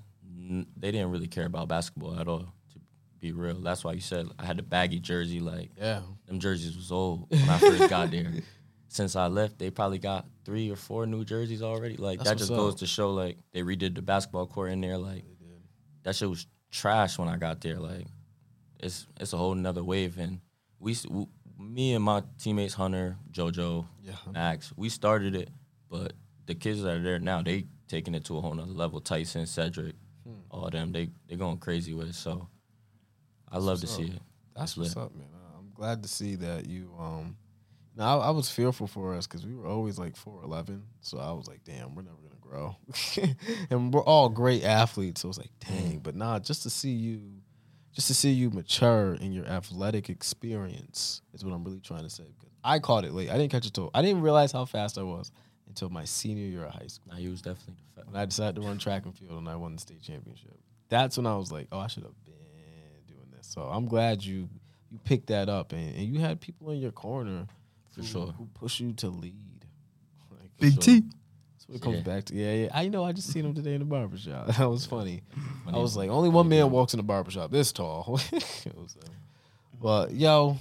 [0.76, 2.52] they didn't really care about basketball at all.
[3.20, 5.40] Be real, that's why you said I had the baggy jersey.
[5.40, 8.32] Like Yeah, them jerseys was old when I first got there.
[8.88, 11.96] Since I left, they probably got three or four new jerseys already.
[11.96, 12.78] Like That's that just goes up.
[12.80, 14.98] to show, like they redid the basketball court in there.
[14.98, 15.24] Like
[16.02, 17.78] that shit was trash when I got there.
[17.78, 18.06] Like
[18.80, 20.40] it's it's a whole nother wave, and
[20.78, 24.14] we, s- w me and my teammates Hunter, JoJo, Yeah.
[24.32, 25.50] Max, we started it,
[25.90, 26.14] but
[26.46, 29.00] the kids that are there now, they taking it to a whole nother level.
[29.00, 29.94] Tyson, Cedric,
[30.26, 30.40] Hmm.
[30.50, 32.14] all them, they they going crazy with it.
[32.14, 32.48] So
[33.50, 34.22] I love to what's see it.
[34.56, 35.04] That's It's what's lit.
[35.04, 35.28] up, man.
[35.58, 36.92] I'm glad to see that you.
[36.98, 37.36] Um,
[37.96, 41.18] now I, I was fearful for us because we were always like four eleven, so
[41.18, 42.76] I was like, damn, we're never gonna grow.
[43.70, 45.98] and we're all great athletes, so it was like, dang.
[45.98, 47.20] But nah, just to see you,
[47.92, 52.10] just to see you mature in your athletic experience is what I'm really trying to
[52.10, 52.24] say.
[52.24, 53.30] Because I caught it late.
[53.30, 55.30] I didn't catch it till I didn't realize how fast I was
[55.66, 57.12] until my senior year of high school.
[57.12, 59.56] Now he was definitely the When I decided to run track and field and I
[59.56, 60.58] won the state championship.
[60.88, 62.29] That's when I was like, oh, I should have been doing this.
[63.50, 64.48] So I'm glad you
[64.92, 67.46] you picked that up and, and you had people in your corner
[67.92, 68.26] For who, sure.
[68.38, 69.34] who push you to lead.
[70.30, 71.00] Like, Big so- T.
[71.00, 72.02] That's what it comes Yeah.
[72.02, 72.34] back to.
[72.34, 72.68] Yeah, yeah.
[72.72, 73.04] I know.
[73.04, 74.46] I just seen him today in the barbershop.
[74.56, 75.22] That was funny.
[75.66, 78.04] I was like, only one man walks in the barbershop this tall.
[78.32, 79.08] was, uh,
[79.80, 80.56] but yo,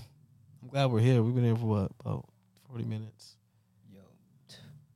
[0.64, 1.22] I'm glad we're here.
[1.22, 2.26] We've been here for what about
[2.70, 3.36] 40 minutes.
[3.94, 4.00] Yo.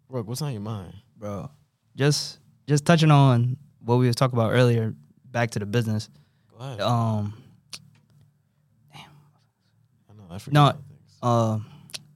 [0.09, 0.93] Rook, what's on your mind?
[1.17, 1.49] bro.
[1.95, 4.93] Just just touching on what we was talking about earlier.
[5.31, 6.09] Back to the business.
[6.51, 6.81] Go ahead.
[6.81, 7.33] Um,
[10.33, 10.73] I forget no,
[11.21, 11.59] uh,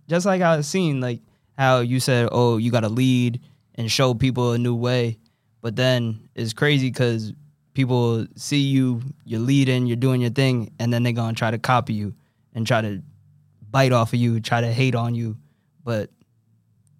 [0.07, 1.21] just like I seeing, like
[1.57, 3.41] how you said, oh, you got to lead
[3.75, 5.17] and show people a new way.
[5.61, 7.33] But then it's crazy because
[7.73, 11.57] people see you, you're leading, you're doing your thing, and then they're gonna try to
[11.57, 12.13] copy you
[12.53, 13.01] and try to
[13.69, 15.37] bite off of you, try to hate on you.
[15.83, 16.09] But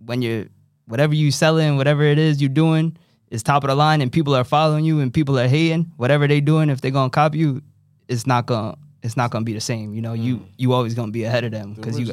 [0.06, 0.46] when you're
[0.86, 2.98] whatever you selling, whatever it is you're doing
[3.30, 6.28] is top of the line, and people are following you, and people are hating whatever
[6.28, 6.70] they doing.
[6.70, 7.62] If they're gonna copy you,
[8.08, 9.94] it's not gonna it's not gonna be the same.
[9.94, 10.46] You know, you mm.
[10.58, 12.12] you always gonna be ahead of them The because you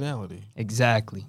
[0.57, 1.27] exactly.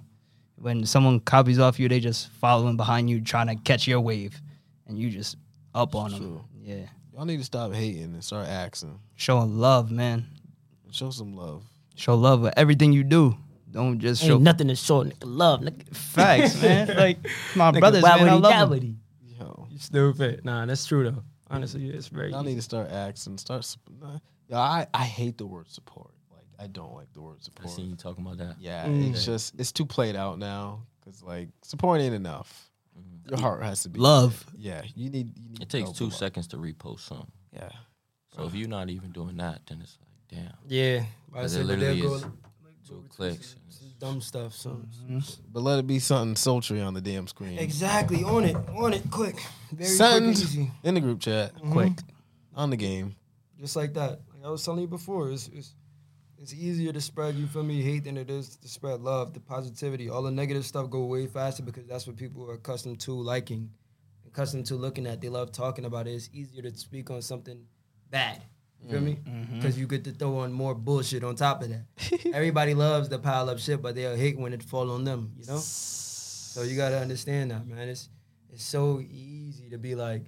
[0.58, 4.40] When someone copies off you, they just following behind you, trying to catch your wave,
[4.86, 5.36] and you just
[5.74, 6.20] up on them.
[6.20, 6.44] True.
[6.62, 8.98] Yeah, Y'all need to stop hating and start asking.
[9.16, 10.26] showing love, man.
[10.92, 11.62] Show some love.
[11.94, 13.36] Show love with everything you do.
[13.70, 15.94] Don't just show nothing to show nigga love, nigga.
[15.94, 16.88] facts, man.
[16.96, 17.18] Like
[17.54, 18.80] my Nigga, brothers, man, I wobbly love 'em.
[18.80, 18.94] gabbity.
[19.38, 20.44] Yo, You stupid.
[20.44, 21.22] Nah, that's true though.
[21.50, 22.30] Honestly, it's very.
[22.30, 23.36] y'all need to start asking.
[23.38, 23.76] Start.
[24.00, 24.18] nah.
[24.48, 26.10] Yo, I I hate the word support.
[26.32, 27.68] Like I don't like the word support.
[27.68, 28.56] I seen you talking about that.
[28.60, 29.10] Yeah, Mm.
[29.10, 30.82] it's just it's too played out now.
[31.04, 32.70] Cause like support ain't enough.
[32.98, 33.30] Mm-hmm.
[33.30, 34.44] Your heart has to be Love.
[34.56, 35.32] Yeah, you need.
[35.38, 37.30] You need It takes two a seconds to repost something.
[37.52, 37.68] Yeah,
[38.34, 41.60] So if you're not even doing that, then it's like, damn, Yeah, I Because say,
[41.60, 42.32] it literally is go,
[42.86, 43.56] two clicks.
[43.98, 44.52] dumb stuff.
[44.54, 45.18] So mm-hmm.
[45.52, 47.58] but let it be something sultry on the damn screen.
[47.58, 49.36] exactly on it, on it, quick,
[49.72, 51.72] very Send quick, easy, in the group chat mm-hmm.
[51.72, 51.92] Quick.
[52.54, 53.14] on the game.
[53.60, 54.20] just like that.
[54.46, 55.74] I was telling you before, it's, it's
[56.38, 59.40] it's easier to spread you feel me hate than it is to spread love, the
[59.40, 60.08] positivity.
[60.08, 63.70] All the negative stuff go way faster because that's what people are accustomed to liking,
[64.26, 65.20] accustomed to looking at.
[65.20, 66.12] They love talking about it.
[66.12, 67.64] It's easier to speak on something
[68.10, 68.42] bad.
[68.82, 69.18] You feel me?
[69.26, 69.56] Mm, mm-hmm.
[69.56, 71.86] Because you get to throw on more bullshit on top of that.
[72.32, 75.32] Everybody loves to pile up shit, but they'll hate when it fall on them.
[75.38, 75.58] You know.
[75.58, 77.88] So you gotta understand that, man.
[77.88, 78.10] It's
[78.52, 80.26] it's so easy to be like,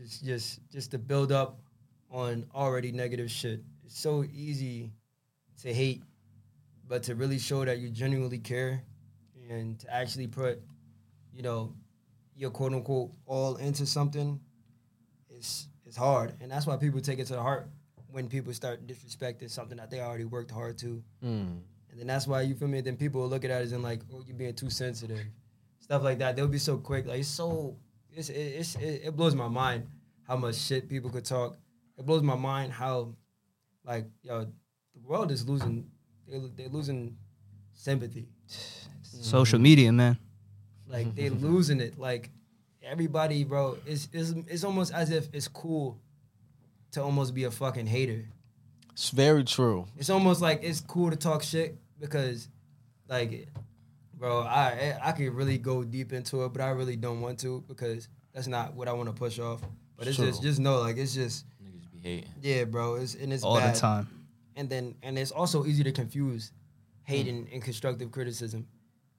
[0.00, 1.60] just just just to build up
[2.14, 3.60] on already negative shit.
[3.84, 4.92] It's so easy
[5.62, 6.02] to hate,
[6.88, 8.82] but to really show that you genuinely care
[9.50, 10.62] and to actually put,
[11.34, 11.74] you know,
[12.36, 14.40] you're quote unquote all into something,
[15.28, 17.68] it's it's hard, and that's why people take it to the heart
[18.10, 21.58] when people start disrespecting something that they already worked hard to, Mm.
[21.90, 22.80] and then that's why you feel me.
[22.80, 25.20] Then people will look at it as in like, oh, you're being too sensitive,
[25.80, 26.36] stuff like that.
[26.36, 27.76] They'll be so quick, like it's so
[28.12, 29.86] it's it, it's it, it blows my mind
[30.28, 31.56] how much shit people could talk.
[31.98, 33.14] It blows my mind how
[33.84, 35.90] like yo the world is losing
[36.28, 37.16] they they're losing
[37.74, 38.28] sympathy.
[39.02, 40.18] Social media, man.
[40.88, 41.98] Like they losing it.
[41.98, 42.30] Like
[42.82, 45.98] everybody, bro, it's, it's it's almost as if it's cool
[46.92, 48.24] to almost be a fucking hater.
[48.92, 49.86] It's very true.
[49.96, 52.48] It's almost like it's cool to talk shit because,
[53.08, 53.48] like,
[54.16, 57.64] bro, I I could really go deep into it, but I really don't want to
[57.66, 59.60] because that's not what I want to push off.
[59.96, 61.44] But it's just just know like it's just
[62.04, 62.30] Niggas hating.
[62.42, 62.96] yeah, bro.
[62.96, 63.74] It's and it's All bad.
[63.74, 64.08] the time.
[64.56, 66.52] and then and it's also easy to confuse
[67.02, 68.66] hate and, and constructive criticism.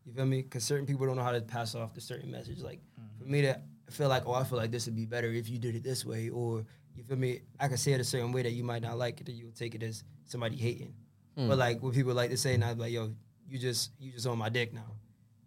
[0.06, 0.42] You feel me?
[0.44, 2.60] Because certain people don't know how to pass off the certain message.
[2.62, 2.80] Like
[3.20, 3.60] for me to
[3.90, 6.06] feel like, oh, I feel like this would be better if you did it this
[6.06, 6.66] way, or
[6.96, 7.42] you feel me?
[7.60, 9.52] I can say it a certain way that you might not like it, and you'll
[9.52, 10.94] take it as somebody hating.
[11.38, 11.48] Hmm.
[11.48, 13.14] But like what people like to say now, like, yo,
[13.50, 14.94] you just you just on my dick now.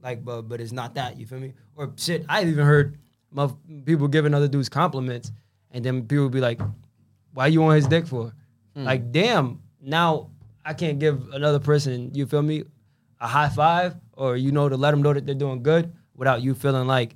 [0.03, 1.19] Like, but but it's not that.
[1.19, 1.55] You feel me?
[1.77, 2.99] Or shit, I've even heard
[3.33, 3.49] my
[3.85, 5.33] people giving other dudes compliments,
[5.73, 6.61] and then people be like,
[7.39, 8.33] "Why you on his dick for?"
[8.75, 8.85] Hmm.
[8.85, 10.31] Like, damn, now
[10.65, 12.65] I can't give another person, you feel me,
[13.21, 16.43] a high five or you know to let them know that they're doing good without
[16.43, 17.15] you feeling like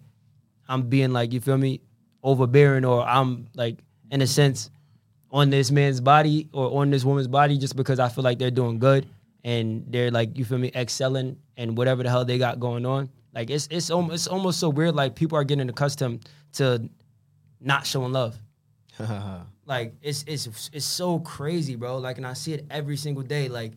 [0.68, 1.80] I'm being like, you feel me,
[2.22, 3.78] overbearing or I'm like
[4.12, 4.70] in a sense
[5.32, 8.50] on this man's body or on this woman's body just because I feel like they're
[8.52, 9.08] doing good
[9.42, 13.10] and they're like, you feel me, excelling and whatever the hell they got going on.
[13.34, 14.94] Like it's it's almost it's almost so weird.
[14.94, 16.88] Like people are getting accustomed to
[17.60, 18.38] not showing love.
[19.64, 21.98] Like it's it's it's so crazy, bro.
[21.98, 23.48] Like, and I see it every single day.
[23.48, 23.74] Like,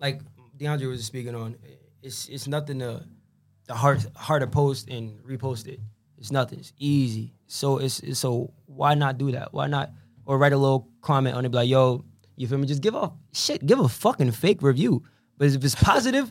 [0.00, 0.20] like
[0.58, 1.56] DeAndre was speaking on.
[2.02, 3.04] It's it's nothing to
[3.66, 5.78] the hard hard to post and repost it.
[6.18, 6.58] It's nothing.
[6.58, 7.34] It's easy.
[7.46, 9.54] So it's, it's so why not do that?
[9.54, 9.92] Why not
[10.26, 12.04] or write a little comment on it, be like, yo,
[12.36, 12.66] you feel me?
[12.66, 13.64] Just give a shit.
[13.64, 15.02] Give a fucking fake review.
[15.38, 16.30] But if it's positive,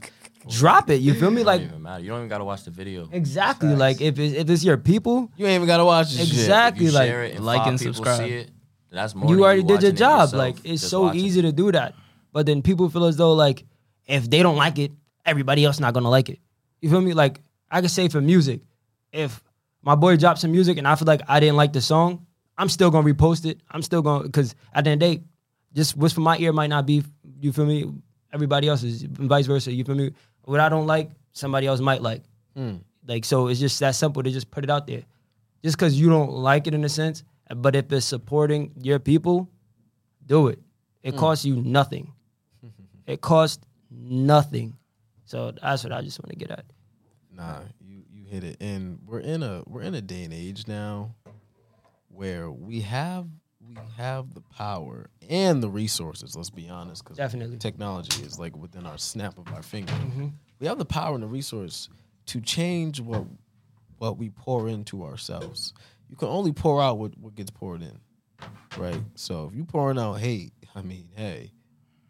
[0.49, 1.01] drop it.
[1.01, 1.41] You feel me?
[1.41, 2.03] It Like don't even matter.
[2.03, 3.07] You don't even gotta watch the video.
[3.11, 3.75] exactly.
[3.75, 6.37] Like if it's, if it's your people, You ain't even gotta watch this shit.
[6.37, 6.85] exactly.
[6.87, 8.17] If you like share it and like and subscribe.
[8.19, 8.51] See it,
[8.91, 9.29] that's more.
[9.29, 10.19] you than already did your watching it job.
[10.21, 11.43] yourself, Like it's so watching easy it.
[11.43, 11.93] to do that.
[12.31, 13.65] But then people feel as though like
[14.05, 14.91] if they don't like it,
[15.25, 16.39] everybody else not gonna like it.
[16.81, 17.13] You feel me?
[17.13, 18.61] Like I could say for music,
[19.11, 19.43] if
[19.81, 22.25] my boy drops some music and I feel like I didn't like the song,
[22.57, 23.59] I'm still gonna repost it.
[23.71, 25.23] I'm still gonna because at the end of the day,
[25.73, 27.03] just what's for my ear might not be.
[27.39, 27.91] You feel me?
[28.33, 29.71] Everybody else's, and vice versa.
[29.71, 30.11] You feel me?
[30.47, 32.23] What I don't like, somebody else might like.
[32.55, 32.77] Hmm.
[33.05, 35.03] Like so, it's just that simple to just put it out there.
[35.61, 39.49] Just because you don't like it in a sense, but if it's supporting your people,
[40.25, 40.59] do it.
[41.03, 41.19] It hmm.
[41.19, 42.13] costs you nothing.
[43.07, 44.77] it costs nothing.
[45.25, 46.63] So that's what I just want to get at.
[47.29, 48.55] Nah, you you hit it.
[48.61, 51.13] And we're in a we're in a day and age now
[52.07, 53.27] where we have
[53.67, 56.35] we have the power and the resources.
[56.35, 57.57] Let's be honest, because Definitely.
[57.57, 59.93] technology is like within our snap of our finger.
[59.93, 60.27] Mm-hmm.
[60.59, 61.89] We have the power and the resource
[62.27, 63.25] to change what
[63.97, 65.73] what we pour into ourselves.
[66.09, 67.99] You can only pour out what, what gets poured in,
[68.77, 69.01] right?
[69.15, 71.51] So if you pouring out hate, I mean, hey,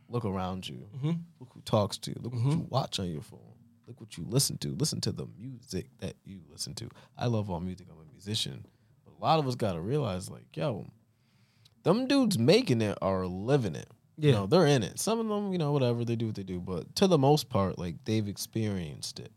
[0.09, 0.87] look around you.
[0.97, 1.11] Mm-hmm.
[1.39, 2.17] Look who talks to you.
[2.21, 2.69] Look what you mm-hmm.
[2.69, 3.39] watch on your phone.
[3.87, 4.75] Look what you listen to.
[4.75, 6.89] Listen to the music that you listen to.
[7.17, 7.87] I love all music.
[7.89, 8.65] I'm a musician.
[9.05, 10.85] But a lot of us got to realize, like, yo,
[11.87, 13.87] them dudes making it are living it.
[14.19, 14.99] You know, they're in it.
[14.99, 16.59] Some of them, you know, whatever, they do what they do.
[16.59, 19.31] But to the most part, like, they've experienced it.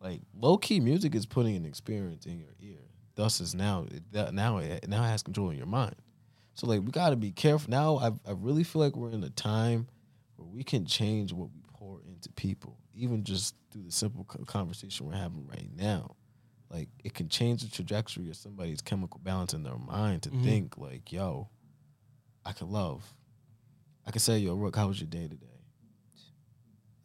[0.00, 2.80] Like, low key music is putting an experience in your ear.
[3.16, 5.94] Thus, is now, that now, it, now it has control in your mind.
[6.54, 7.70] So, like, we got to be careful.
[7.70, 9.88] Now, I, I really feel like we're in a time
[10.36, 15.06] where we can change what we pour into people, even just through the simple conversation
[15.06, 16.16] we're having right now.
[16.70, 20.44] Like it can change the trajectory of somebody's chemical balance in their mind to mm-hmm.
[20.44, 21.48] think like, "Yo,
[22.48, 23.04] I can love."
[24.06, 25.46] I can say, "Yo, Rook, how was your day today?"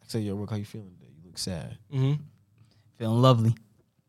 [0.00, 1.12] can say, "Yo, Rook, how you feeling today?
[1.14, 2.22] You look sad." Mm-hmm.
[2.98, 3.54] Feeling lovely.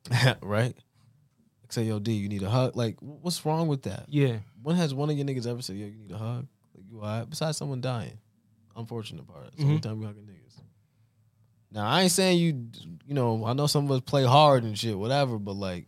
[0.42, 0.76] right?
[0.78, 4.06] I can say, "Yo, D, you need a hug." Like, what's wrong with that?
[4.08, 4.38] Yeah.
[4.62, 6.48] When has one of your niggas ever said, "Yo, you need a hug"?
[6.74, 7.30] Like, you alright?
[7.30, 8.18] Besides someone dying,
[8.76, 9.48] unfortunate part.
[9.48, 10.62] It's the only time we hugging niggas.
[11.72, 12.70] Now I ain't saying you,
[13.06, 15.88] you know, I know some of us play hard and shit, whatever, but like,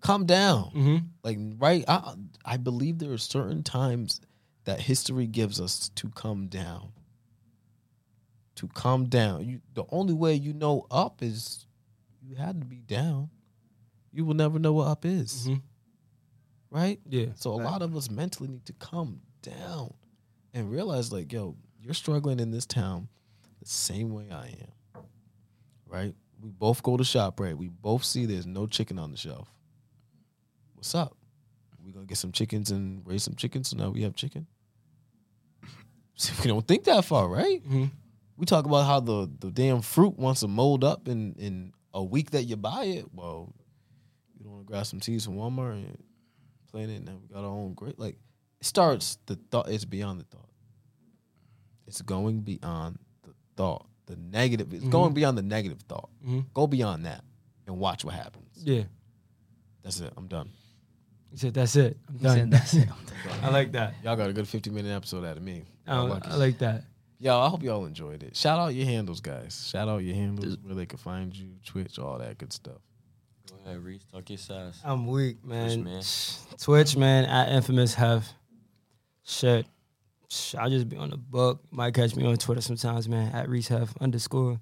[0.00, 0.72] calm down.
[0.74, 0.96] Mm-hmm.
[1.22, 1.84] Like, right?
[1.86, 2.14] I
[2.44, 4.20] I believe there are certain times
[4.64, 6.92] that history gives us to come down.
[8.56, 9.44] To come down.
[9.44, 11.66] You the only way you know up is
[12.22, 13.30] you had to be down.
[14.12, 15.48] You will never know what up is.
[15.48, 15.62] Mhm.
[16.70, 17.00] Right?
[17.08, 17.26] Yeah.
[17.36, 19.94] So a lot of us mentally need to come down
[20.52, 23.08] and realize, like, yo, you're struggling in this town
[23.60, 25.04] the same way I am.
[25.86, 26.14] Right?
[26.40, 27.56] We both go to shop, right?
[27.56, 29.52] We both see there's no chicken on the shelf.
[30.74, 31.16] What's up?
[31.84, 34.46] We gonna get some chickens and raise some chickens, so now we have chicken.
[36.16, 37.62] See, we don't think that far, right?
[37.66, 37.90] Mhm.
[38.36, 42.02] We talk about how the the damn fruit wants to mold up in in a
[42.02, 43.06] week that you buy it.
[43.12, 43.52] Well,
[44.38, 46.02] you don't want to grab some seeds from Walmart and
[46.70, 47.98] plant it, and then we got our own great.
[47.98, 48.16] Like
[48.60, 49.68] it starts the thought.
[49.70, 50.48] It's beyond the thought.
[51.86, 53.86] It's going beyond the thought.
[54.06, 54.72] The negative.
[54.74, 56.10] It's going beyond the negative thought.
[56.24, 56.46] Mhm.
[56.54, 57.24] Go beyond that
[57.66, 58.62] and watch what happens.
[58.62, 58.84] Yeah.
[59.82, 60.12] That's it.
[60.16, 60.50] I'm done.
[61.30, 61.96] He said, "That's it.
[62.08, 62.88] I'm done." said, "That's it.
[63.42, 63.94] I like that.
[64.02, 65.64] Y'all got a good 50 minute episode out of me.
[65.86, 66.28] I, Y'all lucky.
[66.30, 66.84] I like that.
[67.18, 68.34] Y'all, I hope y'all enjoyed it.
[68.34, 69.68] Shout out your handles, guys.
[69.70, 72.80] Shout out your handles where they can find you, Twitch, all that good stuff.
[73.50, 74.04] Go ahead, Reese.
[74.10, 74.80] Talk your size.
[74.84, 75.84] I'm weak, man.
[75.84, 76.02] man.
[76.58, 77.26] Twitch, man.
[77.26, 78.26] At infamous have
[79.22, 79.66] shit.
[80.56, 81.60] I'll just be on the book.
[81.70, 83.34] Might catch me on Twitter sometimes, man.
[83.34, 84.60] At Reese Heff underscore.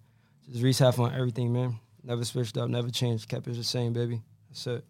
[0.51, 1.79] Just Reese Heff on everything, man.
[2.03, 3.29] Never switched up, never changed.
[3.29, 4.23] Kept it the same, baby.
[4.49, 4.85] That's it.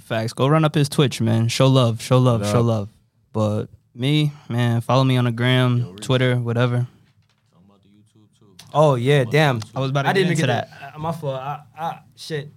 [0.00, 0.32] Facts.
[0.32, 1.48] Go run up his Twitch, man.
[1.48, 2.02] Show love.
[2.02, 2.46] Show love.
[2.46, 2.88] Show love.
[3.32, 6.86] But me, man, follow me on the gram, Twitter, whatever.
[7.52, 8.64] Talking about the YouTube too.
[8.74, 9.60] Oh yeah, damn.
[9.74, 10.70] I was about to I get didn't into get that.
[10.80, 10.94] that.
[10.96, 11.40] Uh, my fault.
[11.40, 12.50] I, I, shit.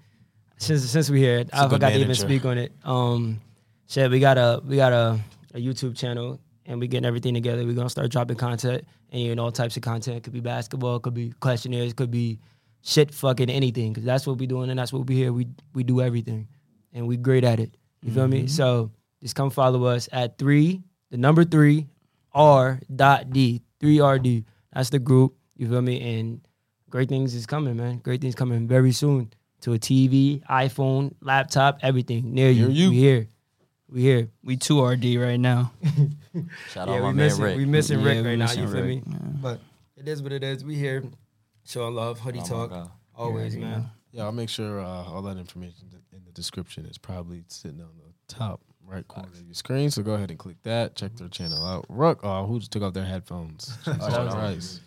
[0.58, 2.74] Since since we here, a I good forgot to even speak on it.
[2.84, 3.40] Um,
[3.88, 5.20] shit, we got a we got a,
[5.54, 7.66] a YouTube channel, and we getting everything together.
[7.66, 10.24] We're gonna start dropping content, and you know all types of content.
[10.24, 12.40] Could be basketball, could be questionnaires, could be
[12.82, 13.94] shit, fucking anything.
[13.94, 15.32] Because that's what we doing, and that's what we here.
[15.32, 16.50] We we do everything,
[16.94, 17.76] and we great at it.
[18.02, 18.32] You feel Mm-hmm.
[18.44, 18.48] me?
[18.48, 20.82] So just come follow us at three,
[21.12, 21.88] the number three,
[22.34, 24.46] R dot D, three R D.
[24.74, 25.36] That's the group.
[25.58, 26.20] You feel me?
[26.20, 26.42] And
[26.90, 27.98] great things is coming, man.
[28.00, 29.32] Great things coming very soon
[29.62, 32.70] to a TV, iPhone, laptop, everything near you.
[32.70, 32.90] You.
[32.92, 33.28] We here.
[33.90, 34.30] We here.
[34.44, 35.74] We two RD right now.
[36.70, 37.58] Shout yeah, out we my man missing, Rick.
[37.58, 38.52] we missing Yeah, Rick we right now.
[38.52, 39.04] You feel Rick, me?
[39.08, 39.18] yeah.
[39.42, 39.60] But
[39.98, 40.64] it is what it is.
[40.64, 41.04] We here.
[41.66, 43.90] Showing love, hoodie Oh talk, always, Yeah, man.
[44.20, 47.88] Yeah, I'll make sure uh, all that information in the description is probably sitting on
[47.95, 49.89] the top right corner of your screen.
[49.91, 50.93] So go ahead and click that.
[50.97, 51.86] Check their channel out.
[51.88, 53.78] Rook, oh, who just took off their headphones?
[53.86, 54.82] Jesus Christ.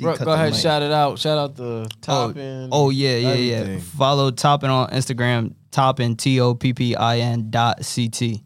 [0.00, 0.62] Rook, cut go ahead, mic.
[0.62, 1.18] shout it out.
[1.18, 2.70] Shout out the Toppin.
[2.72, 3.56] Oh yeah, yeah, yeah.
[3.56, 3.80] everything.
[3.80, 8.42] Follow Toppin on Instagram, Toppin T O P P I N dot C T.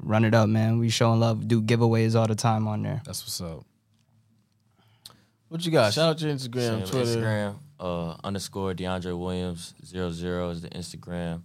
[0.00, 0.78] Run it up, man.
[0.78, 1.48] We showing love.
[1.48, 3.00] Do giveaways all the time on there.
[3.06, 3.64] That's what's up.
[5.48, 5.94] What you got?
[5.94, 7.20] Shout out your Instagram, Same Twitter.
[7.20, 11.42] Instagram uh, underscore DeAndre Williams zero zero is the Instagram.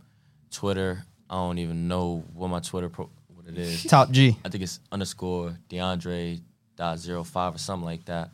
[0.52, 3.84] Twitter, I don't even know what my Twitter pro- what it is.
[3.84, 4.38] Top G.
[4.46, 6.42] I think it's underscore DeAndre
[6.76, 8.30] dot zero five or something like that.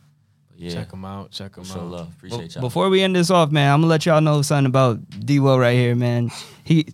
[0.50, 1.30] But yeah, Check them out.
[1.30, 1.90] Check them show out.
[1.90, 2.08] love.
[2.16, 2.62] Appreciate y'all.
[2.62, 5.58] Before we end this off, man, I'm gonna let y'all know something about D Will
[5.58, 6.30] right here, man.
[6.64, 6.86] He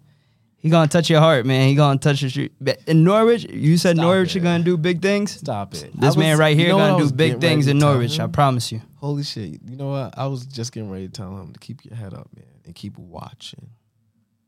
[0.58, 1.68] he gonna touch your heart, man.
[1.68, 2.48] He gonna touch your
[2.86, 3.44] in Norwich.
[3.44, 4.40] You said Stop Norwich it.
[4.40, 5.32] are gonna do big things.
[5.32, 5.90] Stop it.
[5.94, 8.18] This was- man right you here know gonna do big things in tell Norwich.
[8.20, 8.82] I promise you.
[9.06, 9.60] Holy shit.
[9.64, 10.18] You know what?
[10.18, 12.74] I was just getting ready to tell him to keep your head up, man, and
[12.74, 13.70] keep watching.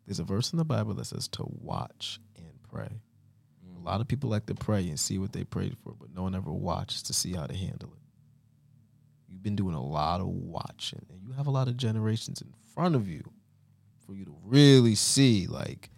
[0.04, 2.90] There's a verse in the Bible that says to watch and pray.
[3.76, 6.24] A lot of people like to pray and see what they prayed for, but no
[6.24, 8.02] one ever watches to see how to handle it.
[9.28, 12.52] You've been doing a lot of watching, and you have a lot of generations in
[12.74, 13.22] front of you
[14.04, 15.88] for you to really see, like,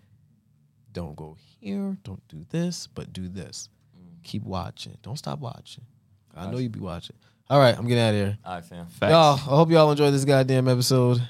[0.93, 3.71] don't go here, don't do this, but do this.
[3.99, 4.23] Mm.
[4.23, 4.99] Keep watching.
[5.01, 5.85] Don't stop watching.
[6.37, 7.17] I know you'd be watching.
[7.51, 8.39] All right, I'm getting out of here.
[8.45, 8.87] All right, fam.
[9.03, 11.21] Y'all, I hope y'all enjoyed this goddamn episode.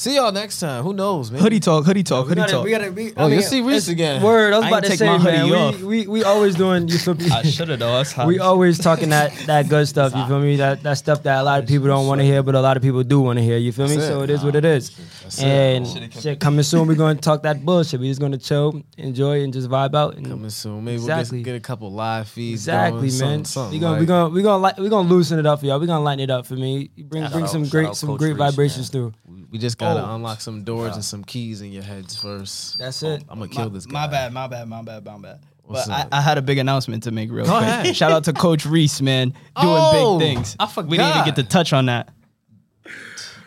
[0.00, 0.84] See y'all next time.
[0.84, 1.40] Who knows, man?
[1.42, 2.64] Hoodie talk, hoodie talk, We hoodie gotta, talk.
[2.64, 4.22] we gotta, we, Oh, I mean, you'll see Reese again.
[4.22, 5.80] Word, I was I about to take say, my hoodie man, off.
[5.80, 7.28] we, we, we always doing, you feel me?
[7.28, 7.94] I should have though.
[7.96, 8.26] That's hot.
[8.28, 10.14] we always talking that that good stuff.
[10.14, 10.54] You feel me?
[10.54, 12.76] That that stuff that a lot of people don't want to hear, but a lot
[12.76, 13.56] of people do want to hear.
[13.58, 13.96] You feel me?
[13.96, 14.12] That's it.
[14.12, 14.90] So it is what it is.
[15.24, 15.44] That's it.
[15.44, 17.98] And shit, coming soon, we're gonna talk that bullshit.
[17.98, 20.14] We just gonna chill, enjoy, and just vibe out.
[20.14, 20.84] And Coming soon.
[20.84, 21.38] Maybe Exactly.
[21.38, 22.62] we'll get, get a couple live feeds.
[22.62, 23.44] exactly, going, man.
[23.44, 25.66] Something, something we gonna we gonna we gonna li- we gonna loosen it up for
[25.66, 25.80] y'all.
[25.80, 26.88] We gonna lighten it up for me.
[26.96, 29.12] Bring bring some great some great vibrations through.
[29.26, 30.14] we, we just gotta Oh.
[30.16, 32.78] unlock some doors and some keys in your heads first.
[32.78, 33.24] That's oh, it.
[33.28, 33.92] I'm gonna kill this guy.
[33.92, 35.40] My bad, my bad, my bad, my bad.
[35.64, 36.18] What's but I.
[36.18, 37.62] I had a big announcement to make real Go quick.
[37.68, 37.96] ahead.
[37.96, 40.56] Shout out to Coach Reese, man, doing Oh, big things.
[40.58, 42.08] I We didn't even get to touch on that.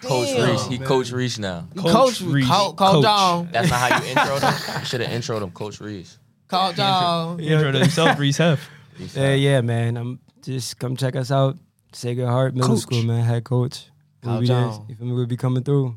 [0.02, 0.66] Coach Reese.
[0.68, 1.68] He oh, Coach Reese now.
[1.78, 2.34] Coach, Coach Reese.
[2.34, 2.48] Reese.
[2.48, 3.04] Call, call Coach.
[3.04, 3.50] John.
[3.52, 4.80] That's not how you intro him.
[4.80, 6.18] You should have introed him, Coach Reese.
[6.48, 7.40] Call John.
[7.40, 8.60] He introed himself, Reese Heff.
[9.00, 9.98] Reese Yeah, yeah, man.
[9.98, 11.58] I'm just come check us out.
[11.94, 12.80] Sacred Heart Middle Coach.
[12.80, 13.24] School, man.
[13.24, 13.86] Head coach.
[14.24, 14.62] We'll be there.
[14.62, 14.90] Jones.
[14.90, 15.14] You feel me?
[15.14, 15.96] We'll be coming through.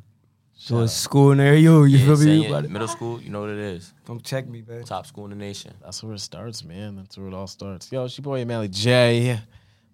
[0.65, 1.85] So it's school near you.
[1.85, 2.47] You Yeah, feel me?
[2.47, 2.71] it.
[2.71, 3.93] Middle school, you know what it is.
[4.07, 4.83] come check me, man.
[4.85, 5.75] Top school in the nation.
[5.83, 6.97] That's where it starts, man.
[6.97, 7.93] That's where it all starts.
[7.93, 9.41] Yo, it's your boy Mally J.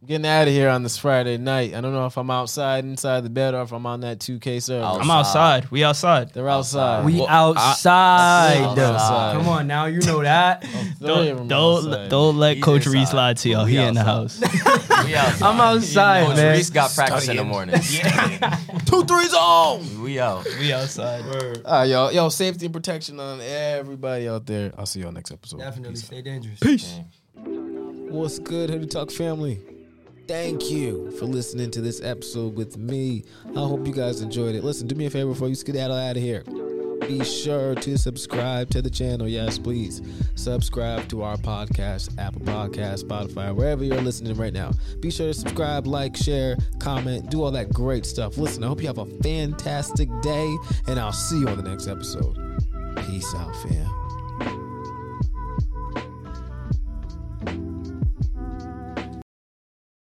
[0.07, 1.75] getting out of here on this Friday night.
[1.75, 4.61] I don't know if I'm outside, inside the bed, or if I'm on that 2K
[4.63, 4.85] server.
[4.85, 5.03] Outside.
[5.03, 5.71] I'm outside.
[5.71, 6.33] We outside.
[6.33, 7.05] They're outside.
[7.05, 8.63] We Well, outside.
[8.63, 9.37] outside.
[9.37, 10.65] Come on now, you know that.
[10.99, 11.91] Three of 'em Don't outside.
[11.91, 13.17] don't, don't let He's Coach Reese inside.
[13.17, 13.65] lie to y'all.
[13.67, 14.41] We He in the house.
[15.07, 15.43] We outside.
[15.47, 16.57] I'm outside, Coach man.
[16.57, 17.75] Reese got practice in the morning.
[18.85, 20.03] Two threes on.
[20.03, 20.45] we out.
[20.59, 21.25] we outside.
[21.65, 22.13] All right, y'all.
[22.13, 24.73] Yo, safety and protection on everybody out there.
[24.77, 25.59] I'll see y'all next episode.
[25.59, 26.07] Definitely Peace out.
[26.07, 26.61] stay dangerous.
[26.61, 27.01] Peace.
[27.35, 29.59] What's good, Hoodie Talk family?
[30.31, 33.25] Thank you for listening to this episode with me.
[33.49, 34.63] I hope you guys enjoyed it.
[34.63, 36.45] Listen, do me a favor before you skedaddle out of here.
[37.01, 39.27] Be sure to subscribe to the channel.
[39.27, 40.01] Yes, please.
[40.37, 44.71] Subscribe to our podcast, Apple Podcast, Spotify, wherever you're listening right now.
[45.01, 48.39] Be sure to subscribe, like, share, comment, do all that great stuff.
[48.39, 50.57] Listen, I hope you have a fantastic day,
[50.87, 52.37] and I'll see you on the next episode.
[53.05, 54.10] Peace out, fam.